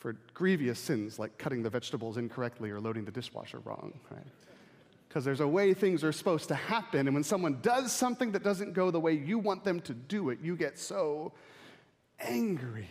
for 0.02 0.18
grievous 0.34 0.80
sins 0.80 1.20
like 1.20 1.38
cutting 1.38 1.62
the 1.62 1.70
vegetables 1.70 2.18
incorrectly 2.18 2.72
or 2.72 2.82
loading 2.82 3.06
the 3.06 3.12
dishwasher 3.12 3.60
wrong, 3.60 3.94
right? 4.10 4.26
Because 5.08 5.24
there's 5.24 5.42
a 5.42 5.48
way 5.48 5.76
things 5.76 6.04
are 6.04 6.12
supposed 6.12 6.48
to 6.48 6.56
happen, 6.56 7.08
and 7.08 7.14
when 7.14 7.24
someone 7.24 7.60
does 7.62 7.92
something 7.92 8.32
that 8.32 8.44
doesn't 8.44 8.74
go 8.74 8.90
the 8.90 9.00
way 9.00 9.14
you 9.14 9.38
want 9.38 9.64
them 9.64 9.80
to 9.82 9.94
do 9.94 10.30
it, 10.32 10.40
you 10.42 10.56
get 10.56 10.80
so 10.80 11.34
angry. 12.22 12.90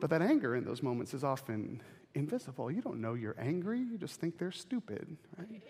But 0.00 0.10
that 0.10 0.22
anger 0.22 0.56
in 0.56 0.64
those 0.64 0.82
moments 0.82 1.12
is 1.14 1.24
often 1.24 1.82
invisible. 2.14 2.70
You 2.70 2.80
don't 2.80 3.00
know 3.00 3.14
you're 3.14 3.36
angry, 3.38 3.78
you 3.78 3.98
just 3.98 4.20
think 4.20 4.38
they're 4.38 4.52
stupid, 4.52 5.16
right? 5.36 5.62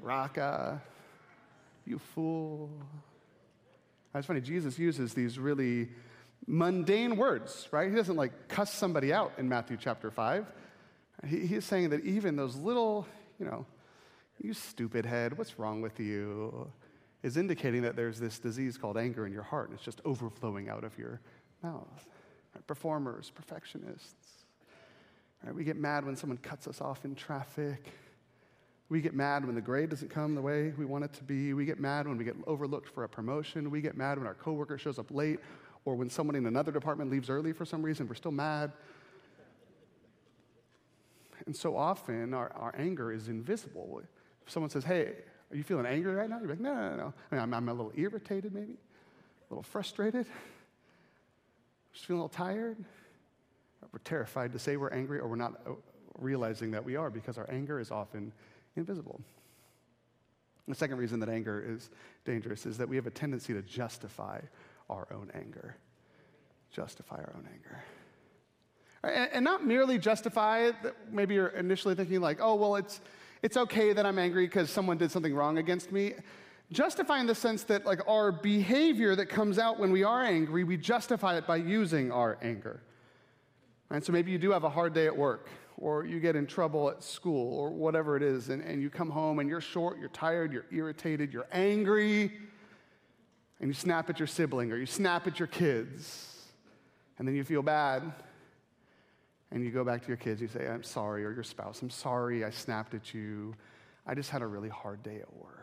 Raca, 0.00 0.82
you 1.86 1.98
fool. 1.98 2.70
It's 4.14 4.26
funny, 4.26 4.40
Jesus 4.40 4.78
uses 4.78 5.14
these 5.14 5.38
really 5.38 5.88
mundane 6.46 7.16
words, 7.16 7.68
right? 7.70 7.88
He 7.88 7.94
doesn't 7.94 8.16
like 8.16 8.48
cuss 8.48 8.72
somebody 8.72 9.12
out 9.12 9.32
in 9.38 9.48
Matthew 9.48 9.76
chapter 9.78 10.10
5. 10.10 10.46
He, 11.26 11.46
he's 11.46 11.64
saying 11.64 11.90
that 11.90 12.04
even 12.04 12.36
those 12.36 12.56
little, 12.56 13.06
you 13.38 13.46
know, 13.46 13.66
you 14.42 14.54
stupid 14.54 15.06
head, 15.06 15.36
what's 15.36 15.58
wrong 15.58 15.80
with 15.80 16.00
you? 16.00 16.70
Is 17.22 17.36
indicating 17.36 17.82
that 17.82 17.96
there's 17.96 18.18
this 18.18 18.38
disease 18.38 18.78
called 18.78 18.96
anger 18.96 19.26
in 19.26 19.32
your 19.32 19.42
heart, 19.42 19.68
and 19.68 19.76
it's 19.76 19.84
just 19.84 20.00
overflowing 20.04 20.68
out 20.68 20.84
of 20.84 20.96
your 20.96 21.20
mouth. 21.62 22.06
Right? 22.54 22.66
Performers, 22.66 23.30
perfectionists. 23.34 24.44
Right? 25.44 25.54
We 25.54 25.64
get 25.64 25.76
mad 25.76 26.04
when 26.04 26.16
someone 26.16 26.38
cuts 26.38 26.66
us 26.66 26.80
off 26.80 27.04
in 27.04 27.14
traffic. 27.14 27.92
We 28.88 29.00
get 29.00 29.14
mad 29.14 29.44
when 29.44 29.54
the 29.54 29.60
grade 29.60 29.90
doesn't 29.90 30.08
come 30.10 30.34
the 30.34 30.42
way 30.42 30.72
we 30.76 30.84
want 30.84 31.04
it 31.04 31.12
to 31.14 31.24
be. 31.24 31.52
We 31.52 31.64
get 31.64 31.78
mad 31.78 32.08
when 32.08 32.16
we 32.16 32.24
get 32.24 32.36
overlooked 32.46 32.88
for 32.88 33.04
a 33.04 33.08
promotion. 33.08 33.70
We 33.70 33.80
get 33.80 33.96
mad 33.96 34.18
when 34.18 34.26
our 34.26 34.34
coworker 34.34 34.78
shows 34.78 34.98
up 34.98 35.10
late 35.10 35.38
or 35.84 35.94
when 35.94 36.10
someone 36.10 36.36
in 36.36 36.46
another 36.46 36.72
department 36.72 37.10
leaves 37.10 37.30
early 37.30 37.52
for 37.52 37.64
some 37.64 37.82
reason, 37.82 38.08
we're 38.08 38.14
still 38.14 38.32
mad. 38.32 38.72
And 41.46 41.56
so 41.56 41.76
often 41.76 42.34
our, 42.34 42.52
our 42.54 42.74
anger 42.76 43.12
is 43.12 43.28
invisible. 43.28 44.02
If 44.44 44.52
someone 44.52 44.70
says, 44.70 44.84
Hey, 44.84 45.12
are 45.50 45.56
you 45.56 45.64
feeling 45.64 45.86
angry 45.86 46.14
right 46.14 46.30
now? 46.30 46.38
You're 46.38 46.48
like, 46.48 46.60
No, 46.60 46.74
no, 46.74 46.96
no. 46.96 47.14
I 47.30 47.34
mean, 47.34 47.42
I'm, 47.42 47.54
I'm 47.54 47.68
a 47.68 47.74
little 47.74 47.92
irritated, 47.96 48.54
maybe, 48.54 48.72
a 48.72 49.54
little 49.54 49.62
frustrated, 49.62 50.26
just 51.92 52.06
feeling 52.06 52.20
a 52.20 52.24
little 52.24 52.36
tired. 52.36 52.76
We're 53.92 53.98
terrified 54.04 54.52
to 54.52 54.58
say 54.58 54.76
we're 54.76 54.90
angry, 54.90 55.18
or 55.18 55.28
we're 55.28 55.36
not 55.36 55.60
uh, 55.66 55.72
realizing 56.18 56.70
that 56.72 56.84
we 56.84 56.96
are 56.96 57.10
because 57.10 57.38
our 57.38 57.50
anger 57.50 57.80
is 57.80 57.90
often 57.90 58.32
invisible. 58.76 59.20
The 60.68 60.74
second 60.76 60.98
reason 60.98 61.18
that 61.20 61.28
anger 61.28 61.64
is 61.66 61.90
dangerous 62.24 62.66
is 62.66 62.78
that 62.78 62.88
we 62.88 62.94
have 62.94 63.06
a 63.06 63.10
tendency 63.10 63.52
to 63.54 63.62
justify 63.62 64.40
our 64.88 65.08
own 65.12 65.32
anger. 65.34 65.76
Justify 66.70 67.16
our 67.16 67.32
own 67.36 67.48
anger. 67.52 67.82
And, 69.02 69.30
and 69.32 69.44
not 69.44 69.66
merely 69.66 69.98
justify 69.98 70.70
maybe 71.10 71.34
you're 71.34 71.48
initially 71.48 71.96
thinking, 71.96 72.20
like, 72.20 72.38
oh, 72.40 72.54
well, 72.54 72.76
it's, 72.76 73.00
it's 73.42 73.56
okay 73.56 73.92
that 73.92 74.06
I'm 74.06 74.18
angry 74.18 74.46
because 74.46 74.70
someone 74.70 74.98
did 74.98 75.10
something 75.10 75.34
wrong 75.34 75.58
against 75.58 75.92
me. 75.92 76.14
Justify 76.72 77.18
in 77.20 77.26
the 77.26 77.34
sense 77.34 77.64
that, 77.64 77.84
like, 77.84 78.00
our 78.08 78.30
behavior 78.30 79.16
that 79.16 79.26
comes 79.26 79.58
out 79.58 79.78
when 79.78 79.90
we 79.90 80.04
are 80.04 80.22
angry, 80.22 80.62
we 80.62 80.76
justify 80.76 81.36
it 81.36 81.46
by 81.46 81.56
using 81.56 82.12
our 82.12 82.38
anger. 82.42 82.80
And 83.90 84.04
so 84.04 84.12
maybe 84.12 84.30
you 84.30 84.38
do 84.38 84.52
have 84.52 84.62
a 84.62 84.70
hard 84.70 84.94
day 84.94 85.06
at 85.06 85.16
work, 85.16 85.48
or 85.76 86.04
you 86.04 86.20
get 86.20 86.36
in 86.36 86.46
trouble 86.46 86.88
at 86.88 87.02
school, 87.02 87.58
or 87.58 87.70
whatever 87.70 88.16
it 88.16 88.22
is, 88.22 88.50
and, 88.50 88.62
and 88.62 88.80
you 88.80 88.88
come 88.88 89.10
home 89.10 89.40
and 89.40 89.48
you're 89.48 89.60
short, 89.60 89.98
you're 89.98 90.10
tired, 90.10 90.52
you're 90.52 90.66
irritated, 90.70 91.32
you're 91.32 91.48
angry 91.50 92.32
and 93.60 93.68
you 93.68 93.74
snap 93.74 94.08
at 94.10 94.18
your 94.18 94.26
sibling 94.26 94.72
or 94.72 94.76
you 94.76 94.86
snap 94.86 95.26
at 95.26 95.38
your 95.38 95.48
kids, 95.48 96.46
and 97.18 97.28
then 97.28 97.34
you 97.34 97.44
feel 97.44 97.62
bad. 97.62 98.02
And 99.50 99.64
you 99.64 99.70
go 99.70 99.84
back 99.84 100.02
to 100.02 100.08
your 100.08 100.16
kids, 100.16 100.40
you 100.40 100.48
say, 100.48 100.66
I'm 100.68 100.82
sorry, 100.82 101.24
or 101.24 101.32
your 101.32 101.42
spouse, 101.42 101.82
I'm 101.82 101.90
sorry 101.90 102.44
I 102.44 102.50
snapped 102.50 102.94
at 102.94 103.12
you. 103.12 103.54
I 104.06 104.14
just 104.14 104.30
had 104.30 104.42
a 104.42 104.46
really 104.46 104.68
hard 104.68 105.02
day 105.02 105.16
at 105.16 105.32
work. 105.34 105.56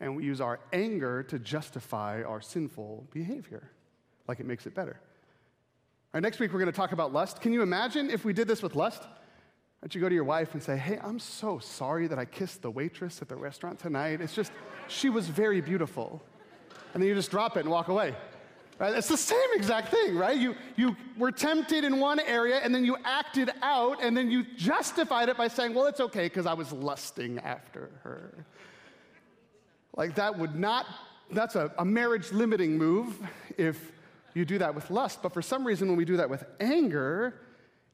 And 0.00 0.14
we 0.14 0.24
use 0.24 0.40
our 0.40 0.60
anger 0.72 1.22
to 1.24 1.38
justify 1.38 2.22
our 2.22 2.40
sinful 2.40 3.06
behavior, 3.12 3.70
like 4.28 4.40
it 4.40 4.46
makes 4.46 4.66
it 4.66 4.74
better. 4.74 5.00
All 5.00 6.18
right, 6.18 6.22
next 6.22 6.38
week, 6.38 6.52
we're 6.52 6.60
going 6.60 6.70
to 6.70 6.76
talk 6.76 6.92
about 6.92 7.12
lust. 7.12 7.40
Can 7.40 7.52
you 7.52 7.62
imagine 7.62 8.10
if 8.10 8.24
we 8.24 8.32
did 8.32 8.48
this 8.48 8.62
with 8.62 8.74
lust? 8.74 9.02
That 9.82 9.94
you 9.94 10.00
go 10.00 10.08
to 10.08 10.14
your 10.14 10.24
wife 10.24 10.54
and 10.54 10.62
say, 10.62 10.76
Hey, 10.76 10.98
I'm 11.02 11.18
so 11.18 11.58
sorry 11.58 12.06
that 12.08 12.18
I 12.18 12.24
kissed 12.24 12.62
the 12.62 12.70
waitress 12.70 13.22
at 13.22 13.28
the 13.28 13.36
restaurant 13.36 13.78
tonight. 13.78 14.20
It's 14.20 14.34
just, 14.34 14.50
she 14.88 15.10
was 15.10 15.28
very 15.28 15.60
beautiful. 15.60 16.22
And 16.92 17.02
then 17.02 17.08
you 17.08 17.14
just 17.14 17.30
drop 17.30 17.56
it 17.56 17.60
and 17.60 17.70
walk 17.70 17.88
away. 17.88 18.14
Right? 18.78 18.94
It's 18.94 19.08
the 19.08 19.16
same 19.16 19.48
exact 19.54 19.88
thing, 19.88 20.16
right? 20.16 20.36
You, 20.36 20.54
you 20.76 20.96
were 21.16 21.32
tempted 21.32 21.82
in 21.82 21.98
one 21.98 22.20
area 22.20 22.60
and 22.62 22.74
then 22.74 22.84
you 22.84 22.98
acted 23.04 23.50
out 23.62 24.02
and 24.02 24.14
then 24.14 24.30
you 24.30 24.44
justified 24.56 25.30
it 25.30 25.38
by 25.38 25.48
saying, 25.48 25.72
well, 25.72 25.86
it's 25.86 26.00
okay 26.00 26.26
because 26.26 26.44
I 26.44 26.52
was 26.52 26.72
lusting 26.72 27.38
after 27.38 27.90
her. 28.02 28.44
Like 29.96 30.14
that 30.16 30.38
would 30.38 30.54
not, 30.54 30.84
that's 31.30 31.56
a, 31.56 31.72
a 31.78 31.86
marriage 31.86 32.32
limiting 32.32 32.76
move 32.76 33.18
if 33.56 33.92
you 34.34 34.44
do 34.44 34.58
that 34.58 34.74
with 34.74 34.90
lust. 34.90 35.22
But 35.22 35.32
for 35.32 35.40
some 35.40 35.66
reason, 35.66 35.88
when 35.88 35.96
we 35.96 36.04
do 36.04 36.18
that 36.18 36.28
with 36.28 36.44
anger, 36.60 37.40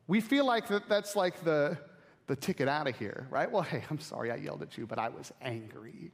we 0.09 0.21
feel 0.21 0.45
like 0.45 0.67
that, 0.67 0.89
that's 0.89 1.15
like 1.15 1.45
the, 1.45 1.79
the 2.27 2.35
ticket 2.35 2.67
out 2.67 2.89
of 2.89 2.99
here, 2.99 3.29
right? 3.31 3.49
Well, 3.49 3.63
hey, 3.63 3.85
I'm 3.89 4.01
sorry 4.01 4.33
I 4.33 4.37
yelled 4.37 4.63
at 4.63 4.77
you, 4.77 4.89
but 4.89 4.99
I 4.99 5.11
was 5.11 5.33
angry. 5.41 6.11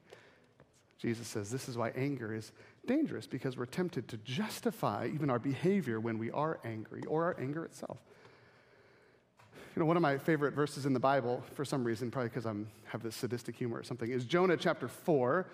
Jesus 0.98 1.26
says 1.26 1.50
this 1.50 1.68
is 1.68 1.78
why 1.78 1.90
anger 1.90 2.34
is 2.34 2.52
dangerous 2.88 3.28
because 3.28 3.56
we're 3.56 3.66
tempted 3.66 4.08
to 4.08 4.16
justify 4.18 5.08
even 5.14 5.30
our 5.30 5.38
behavior 5.38 6.00
when 6.00 6.18
we 6.18 6.32
are 6.32 6.58
angry 6.64 7.02
or 7.06 7.24
our 7.24 7.36
anger 7.38 7.64
itself. 7.64 7.98
You 9.76 9.80
know, 9.80 9.86
one 9.86 9.96
of 9.96 10.02
my 10.02 10.18
favorite 10.18 10.54
verses 10.54 10.86
in 10.86 10.92
the 10.92 10.98
Bible, 10.98 11.44
for 11.54 11.64
some 11.64 11.84
reason, 11.84 12.10
probably 12.10 12.30
because 12.30 12.46
I 12.46 12.54
have 12.86 13.00
this 13.00 13.14
sadistic 13.14 13.54
humor 13.54 13.78
or 13.78 13.84
something, 13.84 14.10
is 14.10 14.24
Jonah 14.24 14.56
chapter 14.56 14.88
4, 14.88 15.46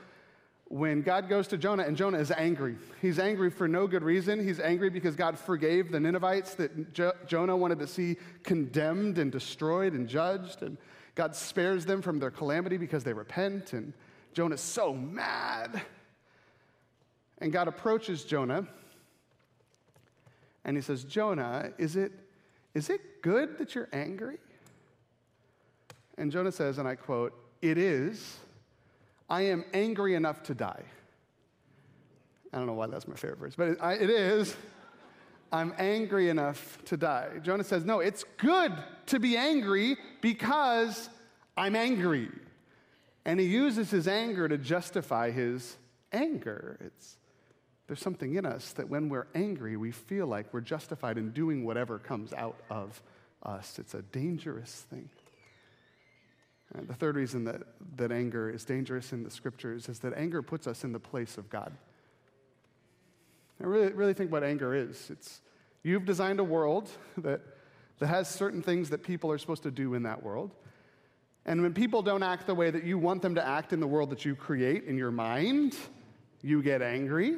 when 0.69 1.03
God 1.03 1.29
goes 1.29 1.47
to 1.49 1.59
Jonah 1.59 1.83
and 1.83 1.97
Jonah 1.97 2.19
is 2.19 2.31
angry. 2.31 2.76
He's 3.03 3.19
angry 3.19 3.50
for 3.50 3.69
no 3.69 3.87
good 3.87 4.03
reason. 4.03 4.43
He's 4.43 4.61
angry 4.61 4.88
because 4.88 5.14
God 5.14 5.38
forgave 5.38 5.93
the 5.93 6.00
Ninevites 6.00 6.55
that 6.55 6.95
jo- 6.95 7.12
Jonah 7.26 7.57
wanted 7.57 7.79
to 7.81 7.87
see 7.87 8.17
condemned 8.43 9.19
and 9.19 9.31
destroyed 9.31 9.93
and 9.93 10.09
judged. 10.09 10.62
And 10.62 10.79
God 11.14 11.37
spares 11.37 11.85
them 11.85 12.00
from 12.00 12.19
their 12.19 12.31
calamity 12.31 12.79
because 12.79 13.05
they 13.05 13.12
repent. 13.12 13.75
And 13.75 13.93
Jonah's 14.33 14.62
so 14.62 14.95
mad. 14.95 15.83
And 17.44 17.52
God 17.52 17.68
approaches 17.68 18.24
Jonah 18.24 18.66
and 20.64 20.78
he 20.78 20.80
says, 20.80 21.04
Jonah, 21.04 21.72
is 21.76 21.94
it, 21.94 22.10
is 22.72 22.88
it 22.88 23.20
good 23.20 23.58
that 23.58 23.74
you're 23.74 23.90
angry? 23.92 24.38
And 26.16 26.32
Jonah 26.32 26.50
says, 26.50 26.78
and 26.78 26.88
I 26.88 26.94
quote, 26.94 27.34
It 27.60 27.76
is. 27.76 28.38
I 29.28 29.42
am 29.42 29.62
angry 29.74 30.14
enough 30.14 30.42
to 30.44 30.54
die. 30.54 30.84
I 32.50 32.56
don't 32.56 32.66
know 32.66 32.72
why 32.72 32.86
that's 32.86 33.06
my 33.06 33.14
favorite 33.14 33.40
verse, 33.40 33.54
but 33.56 33.68
it, 33.68 33.78
I, 33.78 33.92
it 33.92 34.08
is. 34.08 34.56
I'm 35.52 35.74
angry 35.76 36.30
enough 36.30 36.78
to 36.86 36.96
die. 36.96 37.28
Jonah 37.42 37.64
says, 37.64 37.84
No, 37.84 38.00
it's 38.00 38.24
good 38.38 38.72
to 39.08 39.20
be 39.20 39.36
angry 39.36 39.98
because 40.22 41.10
I'm 41.58 41.76
angry. 41.76 42.30
And 43.26 43.38
he 43.38 43.44
uses 43.44 43.90
his 43.90 44.08
anger 44.08 44.48
to 44.48 44.56
justify 44.56 45.30
his 45.30 45.76
anger. 46.10 46.78
It's, 46.80 47.18
there's 47.87 48.00
something 48.00 48.35
in 48.35 48.47
us 48.47 48.73
that 48.73 48.88
when 48.88 49.09
we're 49.09 49.26
angry, 49.35 49.76
we 49.76 49.91
feel 49.91 50.26
like 50.26 50.53
we're 50.53 50.61
justified 50.61 51.19
in 51.19 51.31
doing 51.33 51.64
whatever 51.64 51.99
comes 51.99 52.33
out 52.33 52.59
of 52.71 53.03
us. 53.43 53.79
It's 53.79 53.95
a 53.95 54.03
dangerous 54.03 54.87
thing. 54.91 55.11
And 56.75 56.88
the 56.88 56.95
third 56.95 57.17
reason 57.17 57.45
that, 57.45 57.62
that 57.97 58.11
anger 58.11 58.49
is 58.49 58.64
dangerous 58.64 59.12
in 59.12 59.23
the 59.23 59.31
scriptures 59.31 59.88
is 59.88 59.99
that 60.00 60.14
anger 60.17 60.43
puts 60.43 60.67
us 60.67 60.83
in 60.83 60.93
the 60.93 60.99
place 60.99 61.37
of 61.37 61.50
God. 61.50 61.73
I 63.62 63.66
really, 63.66 63.92
really 63.92 64.14
think 64.14 64.33
what 64.33 64.42
anger 64.42 64.75
is. 64.75 65.11
It's 65.11 65.40
you've 65.83 66.07
designed 66.07 66.40
a 66.40 66.44
world 66.44 66.90
that, 67.18 67.42
that 67.99 68.07
has 68.07 68.29
certain 68.29 68.62
things 68.62 68.90
that 68.90 69.03
people 69.03 69.31
are 69.31 69.38
supposed 69.38 69.62
to 69.64 69.70
do 69.70 69.94
in 69.94 70.03
that 70.05 70.23
world. 70.23 70.53
And 71.47 71.61
when 71.62 71.75
people 71.75 72.01
don't 72.03 72.23
act 72.23 72.47
the 72.47 72.55
way 72.55 72.70
that 72.70 72.85
you 72.85 72.99
want 72.99 73.20
them 73.20 73.35
to 73.35 73.47
act 73.47 73.73
in 73.75 73.79
the 73.79 73.87
world 73.87 74.11
that 74.11 74.25
you 74.25 74.35
create 74.35 74.85
in 74.85 74.97
your 74.97 75.11
mind, 75.11 75.77
you 76.42 76.62
get 76.62 76.81
angry. 76.81 77.37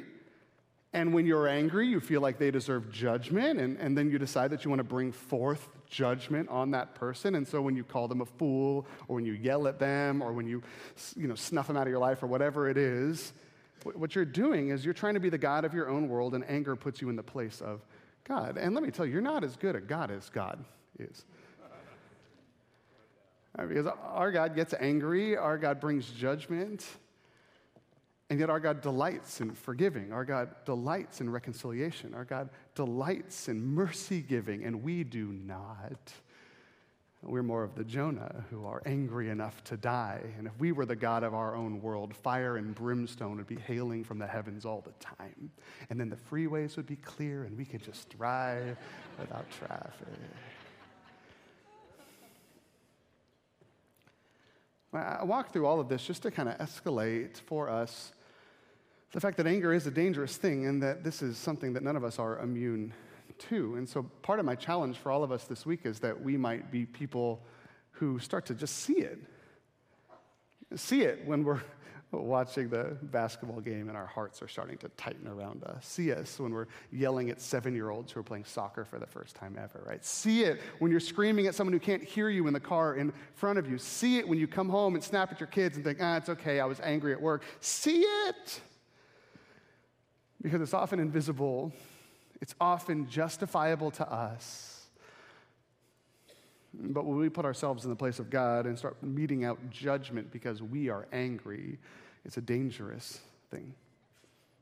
And 0.96 1.12
when 1.12 1.26
you're 1.26 1.46
angry, 1.46 1.86
you 1.86 2.00
feel 2.00 2.22
like 2.22 2.38
they 2.38 2.50
deserve 2.50 2.90
judgment, 2.90 3.60
and, 3.60 3.76
and 3.76 3.96
then 3.96 4.10
you 4.10 4.18
decide 4.18 4.50
that 4.52 4.64
you 4.64 4.70
want 4.70 4.80
to 4.80 4.84
bring 4.84 5.12
forth 5.12 5.68
judgment 5.90 6.48
on 6.48 6.70
that 6.70 6.94
person. 6.94 7.34
And 7.34 7.46
so 7.46 7.60
when 7.60 7.76
you 7.76 7.84
call 7.84 8.08
them 8.08 8.22
a 8.22 8.24
fool, 8.24 8.86
or 9.06 9.16
when 9.16 9.26
you 9.26 9.34
yell 9.34 9.68
at 9.68 9.78
them, 9.78 10.22
or 10.22 10.32
when 10.32 10.46
you, 10.46 10.62
you 11.14 11.28
know, 11.28 11.34
snuff 11.34 11.66
them 11.66 11.76
out 11.76 11.82
of 11.82 11.90
your 11.90 11.98
life, 11.98 12.22
or 12.22 12.28
whatever 12.28 12.70
it 12.70 12.78
is, 12.78 13.34
what 13.84 14.14
you're 14.14 14.24
doing 14.24 14.70
is 14.70 14.86
you're 14.86 14.94
trying 14.94 15.12
to 15.12 15.20
be 15.20 15.28
the 15.28 15.36
God 15.36 15.66
of 15.66 15.74
your 15.74 15.90
own 15.90 16.08
world, 16.08 16.34
and 16.34 16.48
anger 16.48 16.74
puts 16.74 17.02
you 17.02 17.10
in 17.10 17.16
the 17.16 17.22
place 17.22 17.60
of 17.60 17.84
God. 18.24 18.56
And 18.56 18.74
let 18.74 18.82
me 18.82 18.90
tell 18.90 19.04
you, 19.04 19.12
you're 19.12 19.20
not 19.20 19.44
as 19.44 19.54
good 19.54 19.76
at 19.76 19.86
God 19.86 20.10
as 20.10 20.30
God 20.30 20.64
is. 20.98 21.26
Because 23.54 23.86
our 23.86 24.32
God 24.32 24.56
gets 24.56 24.72
angry, 24.80 25.36
our 25.36 25.58
God 25.58 25.78
brings 25.78 26.10
judgment. 26.10 26.86
And 28.28 28.40
yet, 28.40 28.50
our 28.50 28.58
God 28.58 28.80
delights 28.80 29.40
in 29.40 29.52
forgiving. 29.52 30.12
Our 30.12 30.24
God 30.24 30.48
delights 30.64 31.20
in 31.20 31.30
reconciliation. 31.30 32.12
Our 32.12 32.24
God 32.24 32.48
delights 32.74 33.48
in 33.48 33.64
mercy 33.64 34.20
giving, 34.20 34.64
and 34.64 34.82
we 34.82 35.04
do 35.04 35.26
not. 35.26 36.12
We're 37.22 37.44
more 37.44 37.62
of 37.62 37.74
the 37.74 37.84
Jonah 37.84 38.44
who 38.50 38.66
are 38.66 38.82
angry 38.84 39.30
enough 39.30 39.62
to 39.64 39.76
die. 39.76 40.22
And 40.38 40.46
if 40.46 40.52
we 40.58 40.72
were 40.72 40.86
the 40.86 40.96
God 40.96 41.22
of 41.22 41.34
our 41.34 41.54
own 41.54 41.80
world, 41.80 42.14
fire 42.14 42.56
and 42.56 42.74
brimstone 42.74 43.36
would 43.36 43.46
be 43.46 43.56
hailing 43.56 44.04
from 44.04 44.18
the 44.18 44.26
heavens 44.26 44.64
all 44.64 44.84
the 44.84 44.92
time. 45.04 45.50
And 45.88 45.98
then 45.98 46.08
the 46.08 46.16
freeways 46.16 46.76
would 46.76 46.86
be 46.86 46.96
clear, 46.96 47.44
and 47.44 47.56
we 47.56 47.64
could 47.64 47.82
just 47.82 48.10
drive 48.16 48.76
without 49.18 49.46
traffic. 49.50 50.06
I 54.92 55.24
walk 55.24 55.52
through 55.52 55.66
all 55.66 55.78
of 55.78 55.88
this 55.88 56.04
just 56.06 56.22
to 56.22 56.30
kind 56.30 56.48
of 56.48 56.56
escalate 56.58 57.36
for 57.38 57.68
us 57.68 58.12
the 59.12 59.20
fact 59.20 59.36
that 59.36 59.46
anger 59.46 59.72
is 59.72 59.86
a 59.86 59.90
dangerous 59.90 60.36
thing 60.36 60.66
and 60.66 60.82
that 60.82 61.04
this 61.04 61.22
is 61.22 61.38
something 61.38 61.72
that 61.72 61.82
none 61.82 61.96
of 61.96 62.04
us 62.04 62.18
are 62.18 62.38
immune 62.40 62.92
to. 63.38 63.76
And 63.76 63.88
so, 63.88 64.02
part 64.22 64.40
of 64.40 64.46
my 64.46 64.54
challenge 64.54 64.98
for 64.98 65.10
all 65.10 65.22
of 65.22 65.32
us 65.32 65.44
this 65.44 65.64
week 65.64 65.80
is 65.84 66.00
that 66.00 66.20
we 66.20 66.36
might 66.36 66.70
be 66.70 66.86
people 66.86 67.42
who 67.92 68.18
start 68.18 68.46
to 68.46 68.54
just 68.54 68.78
see 68.78 68.98
it. 68.98 69.18
See 70.74 71.02
it 71.02 71.24
when 71.24 71.44
we're 71.44 71.60
watching 72.10 72.68
the 72.68 72.96
basketball 73.02 73.60
game 73.60 73.88
and 73.88 73.96
our 73.96 74.06
hearts 74.06 74.42
are 74.42 74.48
starting 74.48 74.78
to 74.78 74.88
tighten 74.90 75.28
around 75.28 75.64
us. 75.64 75.86
See 75.86 76.12
us 76.12 76.38
when 76.38 76.52
we're 76.52 76.66
yelling 76.90 77.30
at 77.30 77.40
seven 77.40 77.74
year 77.74 77.90
olds 77.90 78.12
who 78.12 78.20
are 78.20 78.24
playing 78.24 78.44
soccer 78.44 78.84
for 78.84 78.98
the 78.98 79.06
first 79.06 79.36
time 79.36 79.56
ever, 79.58 79.82
right? 79.86 80.04
See 80.04 80.42
it 80.42 80.60
when 80.78 80.90
you're 80.90 81.00
screaming 81.00 81.46
at 81.46 81.54
someone 81.54 81.72
who 81.72 81.80
can't 81.80 82.02
hear 82.02 82.28
you 82.28 82.46
in 82.46 82.54
the 82.54 82.60
car 82.60 82.96
in 82.96 83.12
front 83.34 83.58
of 83.58 83.70
you. 83.70 83.78
See 83.78 84.18
it 84.18 84.26
when 84.26 84.38
you 84.38 84.46
come 84.46 84.68
home 84.68 84.94
and 84.94 85.02
snap 85.02 85.30
at 85.32 85.40
your 85.40 85.48
kids 85.48 85.76
and 85.76 85.84
think, 85.84 85.98
ah, 86.00 86.16
it's 86.16 86.28
okay, 86.28 86.60
I 86.60 86.64
was 86.64 86.80
angry 86.80 87.12
at 87.12 87.20
work. 87.20 87.42
See 87.60 88.00
it 88.00 88.60
because 90.42 90.60
it's 90.60 90.74
often 90.74 90.98
invisible, 90.98 91.72
it's 92.40 92.54
often 92.60 93.08
justifiable 93.08 93.90
to 93.92 94.10
us. 94.10 94.86
But 96.74 97.06
when 97.06 97.16
we 97.16 97.28
put 97.28 97.44
ourselves 97.44 97.84
in 97.84 97.90
the 97.90 97.96
place 97.96 98.18
of 98.18 98.28
God 98.28 98.66
and 98.66 98.78
start 98.78 99.02
meting 99.02 99.44
out 99.44 99.58
judgment 99.70 100.30
because 100.30 100.62
we 100.62 100.90
are 100.90 101.06
angry, 101.12 101.78
it's 102.24 102.36
a 102.36 102.42
dangerous 102.42 103.20
thing. 103.50 103.74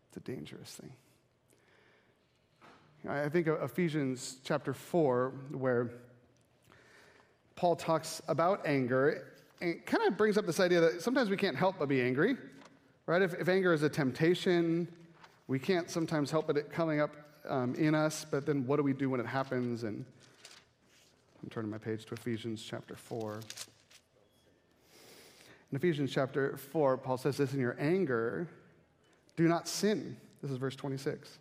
It's 0.08 0.16
a 0.16 0.20
dangerous 0.20 0.70
thing. 0.70 0.92
I 3.08 3.28
think 3.28 3.48
of 3.48 3.62
Ephesians 3.62 4.38
chapter 4.44 4.72
4, 4.72 5.32
where 5.52 5.90
Paul 7.56 7.76
talks 7.76 8.22
about 8.28 8.66
anger, 8.66 9.26
and 9.60 9.84
kind 9.84 10.04
of 10.04 10.16
brings 10.16 10.38
up 10.38 10.46
this 10.46 10.58
idea 10.58 10.80
that 10.80 11.02
sometimes 11.02 11.28
we 11.28 11.36
can't 11.36 11.56
help 11.56 11.76
but 11.78 11.88
be 11.88 12.00
angry, 12.00 12.36
right? 13.06 13.20
If, 13.20 13.34
if 13.34 13.48
anger 13.48 13.72
is 13.74 13.82
a 13.82 13.90
temptation, 13.90 14.88
we 15.46 15.58
can't 15.58 15.90
sometimes 15.90 16.30
help 16.30 16.48
it 16.50 16.72
coming 16.72 17.00
up 17.00 17.14
um, 17.48 17.74
in 17.74 17.94
us, 17.94 18.24
but 18.30 18.46
then 18.46 18.66
what 18.66 18.76
do 18.76 18.82
we 18.82 18.92
do 18.92 19.10
when 19.10 19.20
it 19.20 19.26
happens? 19.26 19.84
And 19.84 20.04
I'm 21.42 21.50
turning 21.50 21.70
my 21.70 21.78
page 21.78 22.06
to 22.06 22.14
Ephesians 22.14 22.64
chapter 22.66 22.96
4. 22.96 23.40
In 25.70 25.76
Ephesians 25.76 26.10
chapter 26.12 26.56
4, 26.56 26.96
Paul 26.98 27.18
says 27.18 27.36
this 27.36 27.52
in 27.52 27.60
your 27.60 27.76
anger, 27.78 28.48
do 29.36 29.48
not 29.48 29.68
sin. 29.68 30.16
This 30.40 30.50
is 30.50 30.56
verse 30.56 30.76
26. 30.76 31.38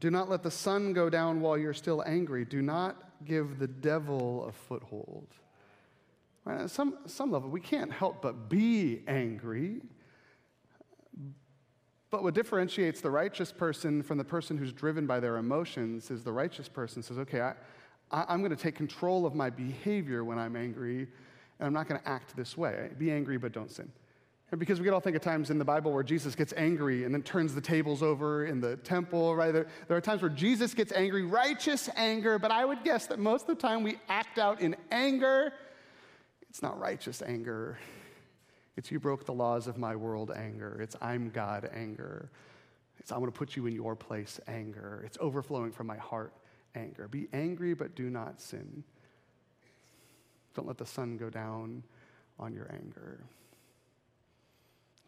Do 0.00 0.10
not 0.10 0.28
let 0.28 0.42
the 0.42 0.50
sun 0.50 0.92
go 0.92 1.10
down 1.10 1.40
while 1.40 1.58
you're 1.58 1.74
still 1.74 2.02
angry. 2.06 2.44
Do 2.44 2.62
not 2.62 2.96
give 3.24 3.58
the 3.58 3.66
devil 3.66 4.46
a 4.46 4.52
foothold. 4.52 5.26
Right? 6.44 6.62
At 6.62 6.70
some, 6.70 6.98
some 7.06 7.30
level, 7.30 7.50
we 7.50 7.60
can't 7.60 7.92
help 7.92 8.22
but 8.22 8.48
be 8.48 9.02
angry. 9.06 9.82
But 12.10 12.22
what 12.22 12.34
differentiates 12.34 13.00
the 13.00 13.10
righteous 13.10 13.52
person 13.52 14.02
from 14.02 14.18
the 14.18 14.24
person 14.24 14.56
who's 14.56 14.72
driven 14.72 15.06
by 15.06 15.20
their 15.20 15.36
emotions 15.36 16.10
is 16.10 16.24
the 16.24 16.32
righteous 16.32 16.68
person 16.68 17.02
says, 17.02 17.18
okay, 17.18 17.40
I, 18.10 18.32
am 18.32 18.38
going 18.38 18.50
to 18.50 18.56
take 18.56 18.74
control 18.74 19.26
of 19.26 19.34
my 19.34 19.50
behavior 19.50 20.24
when 20.24 20.38
I'm 20.38 20.56
angry, 20.56 21.00
and 21.58 21.66
I'm 21.66 21.72
not 21.72 21.86
going 21.86 22.00
to 22.00 22.08
act 22.08 22.34
this 22.34 22.56
way. 22.56 22.90
Be 22.96 23.10
angry, 23.10 23.36
but 23.36 23.52
don't 23.52 23.70
sin. 23.70 23.92
And 24.50 24.58
because 24.58 24.80
we 24.80 24.86
can 24.86 24.94
all 24.94 25.00
think 25.00 25.16
of 25.16 25.20
times 25.20 25.50
in 25.50 25.58
the 25.58 25.64
Bible 25.64 25.92
where 25.92 26.02
Jesus 26.02 26.34
gets 26.34 26.54
angry 26.56 27.04
and 27.04 27.12
then 27.12 27.22
turns 27.22 27.54
the 27.54 27.60
tables 27.60 28.02
over 28.02 28.46
in 28.46 28.62
the 28.62 28.76
temple, 28.76 29.36
right? 29.36 29.52
There, 29.52 29.66
there, 29.88 29.96
are 29.98 30.00
times 30.00 30.22
where 30.22 30.30
Jesus 30.30 30.72
gets 30.72 30.90
angry, 30.92 31.24
righteous 31.24 31.90
anger, 31.96 32.38
but 32.38 32.50
I 32.50 32.64
would 32.64 32.82
guess 32.82 33.06
that 33.08 33.18
most 33.18 33.42
of 33.42 33.48
the 33.48 33.60
time 33.60 33.82
we 33.82 33.98
act 34.08 34.38
out 34.38 34.62
in 34.62 34.74
anger. 34.90 35.52
It's 36.48 36.62
not 36.62 36.80
righteous 36.80 37.20
anger. 37.20 37.78
It's 38.78 38.92
you 38.92 39.00
broke 39.00 39.26
the 39.26 39.34
laws 39.34 39.66
of 39.66 39.76
my 39.76 39.96
world 39.96 40.30
anger. 40.30 40.78
It's 40.80 40.94
I'm 41.00 41.30
God 41.30 41.68
anger. 41.74 42.30
It's 43.00 43.10
I'm 43.10 43.18
going 43.18 43.30
to 43.30 43.36
put 43.36 43.56
you 43.56 43.66
in 43.66 43.74
your 43.74 43.96
place 43.96 44.38
anger. 44.46 45.02
It's 45.04 45.18
overflowing 45.20 45.72
from 45.72 45.88
my 45.88 45.96
heart 45.96 46.32
anger. 46.76 47.08
Be 47.08 47.26
angry, 47.32 47.74
but 47.74 47.96
do 47.96 48.08
not 48.08 48.40
sin. 48.40 48.84
Don't 50.54 50.68
let 50.68 50.78
the 50.78 50.86
sun 50.86 51.16
go 51.16 51.28
down 51.28 51.82
on 52.38 52.52
your 52.52 52.70
anger. 52.72 53.18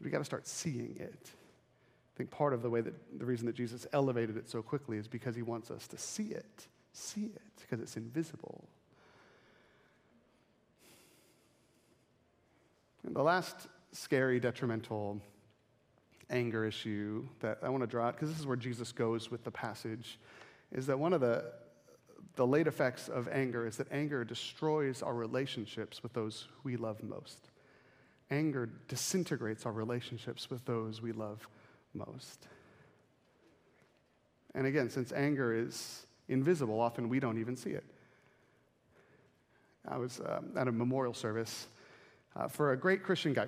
We 0.02 0.11
got 0.11 0.18
to 0.18 0.24
start 0.24 0.48
seeing 0.48 0.96
it. 0.98 1.30
I 1.30 2.16
think 2.16 2.30
part 2.30 2.52
of 2.52 2.62
the 2.62 2.70
way 2.70 2.80
that 2.80 3.20
the 3.20 3.24
reason 3.24 3.46
that 3.46 3.54
Jesus 3.54 3.87
elevated 3.92 4.37
it 4.37 4.50
so 4.50 4.62
quickly 4.62 4.98
is 4.98 5.06
because 5.06 5.37
he 5.37 5.42
wants 5.42 5.70
us 5.70 5.87
to 5.87 5.96
see 5.96 6.33
it, 6.33 6.66
see 6.92 7.26
it, 7.26 7.52
because 7.61 7.80
it's 7.80 7.96
invisible. 7.96 8.68
And 13.11 13.16
the 13.16 13.25
last 13.25 13.66
scary, 13.90 14.38
detrimental 14.38 15.20
anger 16.31 16.64
issue 16.64 17.27
that 17.40 17.59
I 17.61 17.68
want 17.68 17.83
to 17.83 17.88
draw 17.88 18.07
out, 18.07 18.14
because 18.14 18.31
this 18.31 18.38
is 18.38 18.46
where 18.46 18.57
Jesus 18.57 18.92
goes 18.92 19.33
with 19.33 19.42
the 19.42 19.51
passage, 19.51 20.20
is 20.70 20.87
that 20.87 20.96
one 20.96 21.12
of 21.12 21.20
the, 21.20 21.46
the 22.37 22.46
late 22.46 22.68
effects 22.68 23.09
of 23.09 23.27
anger 23.27 23.66
is 23.66 23.77
that 23.79 23.90
anger 23.90 24.25
destroys 24.25 25.03
our 25.03 25.12
relationships 25.12 26.05
with 26.05 26.12
those 26.12 26.46
we 26.62 26.77
love 26.77 27.03
most 27.03 27.51
anger 28.31 28.70
disintegrates 28.87 29.66
our 29.66 29.73
relationships 29.73 30.49
with 30.49 30.64
those 30.64 31.03
we 31.03 31.11
love 31.11 31.49
most. 31.94 32.46
And 34.55 34.68
again, 34.68 34.88
since 34.88 35.11
anger 35.11 35.53
is 35.53 36.07
invisible, 36.29 36.79
often 36.79 37.09
we 37.09 37.18
don't 37.18 37.40
even 37.40 37.57
see 37.57 37.70
it. 37.70 37.83
I 39.88 39.99
was 39.99 40.20
um, 40.20 40.53
at 40.57 40.68
a 40.68 40.73
memorial 40.73 41.12
service 41.12 41.66
uh, 42.37 42.49
for 42.49 42.73
a 42.73 42.77
great 42.77 43.03
Christian 43.03 43.33
guy 43.33 43.47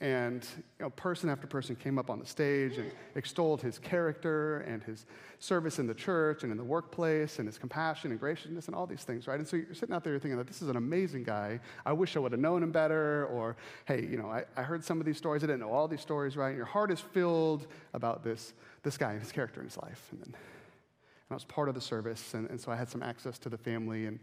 and 0.00 0.46
you 0.78 0.84
know, 0.84 0.90
person 0.90 1.28
after 1.28 1.46
person 1.46 1.76
came 1.76 1.98
up 1.98 2.10
on 2.10 2.18
the 2.18 2.26
stage 2.26 2.78
and 2.78 2.90
extolled 3.14 3.62
his 3.62 3.78
character 3.78 4.58
and 4.60 4.82
his 4.82 5.06
service 5.38 5.78
in 5.78 5.86
the 5.86 5.94
church 5.94 6.42
and 6.42 6.50
in 6.50 6.58
the 6.58 6.64
workplace 6.64 7.38
and 7.38 7.46
his 7.46 7.58
compassion 7.58 8.10
and 8.10 8.18
graciousness 8.18 8.66
and 8.66 8.74
all 8.74 8.86
these 8.86 9.04
things, 9.04 9.26
right? 9.26 9.38
And 9.38 9.46
so 9.46 9.56
you're 9.56 9.74
sitting 9.74 9.94
out 9.94 10.02
there 10.02 10.12
you're 10.12 10.20
thinking 10.20 10.38
that 10.38 10.46
this 10.46 10.62
is 10.62 10.68
an 10.68 10.76
amazing 10.76 11.24
guy. 11.24 11.60
I 11.84 11.92
wish 11.92 12.16
I 12.16 12.18
would 12.20 12.32
have 12.32 12.40
known 12.40 12.62
him 12.62 12.72
better. 12.72 13.26
Or, 13.26 13.56
hey, 13.86 14.02
you 14.02 14.16
know, 14.16 14.28
I, 14.28 14.44
I 14.56 14.62
heard 14.62 14.84
some 14.84 15.00
of 15.00 15.06
these 15.06 15.16
stories. 15.16 15.44
I 15.44 15.46
didn't 15.46 15.60
know 15.60 15.72
all 15.72 15.88
these 15.88 16.00
stories, 16.00 16.36
right? 16.36 16.48
And 16.48 16.56
your 16.56 16.66
heart 16.66 16.90
is 16.90 17.00
filled 17.00 17.66
about 17.92 18.24
this, 18.24 18.52
this 18.82 18.96
guy 18.96 19.12
and 19.12 19.20
his 19.20 19.32
character 19.32 19.60
in 19.60 19.66
his 19.66 19.76
life. 19.78 20.08
And 20.10 20.20
then 20.20 20.34
and 20.34 21.32
I 21.32 21.34
was 21.34 21.44
part 21.44 21.68
of 21.68 21.74
the 21.74 21.80
service, 21.80 22.34
and, 22.34 22.50
and 22.50 22.60
so 22.60 22.70
I 22.70 22.76
had 22.76 22.90
some 22.90 23.02
access 23.02 23.38
to 23.38 23.48
the 23.48 23.56
family. 23.56 24.06
And, 24.06 24.18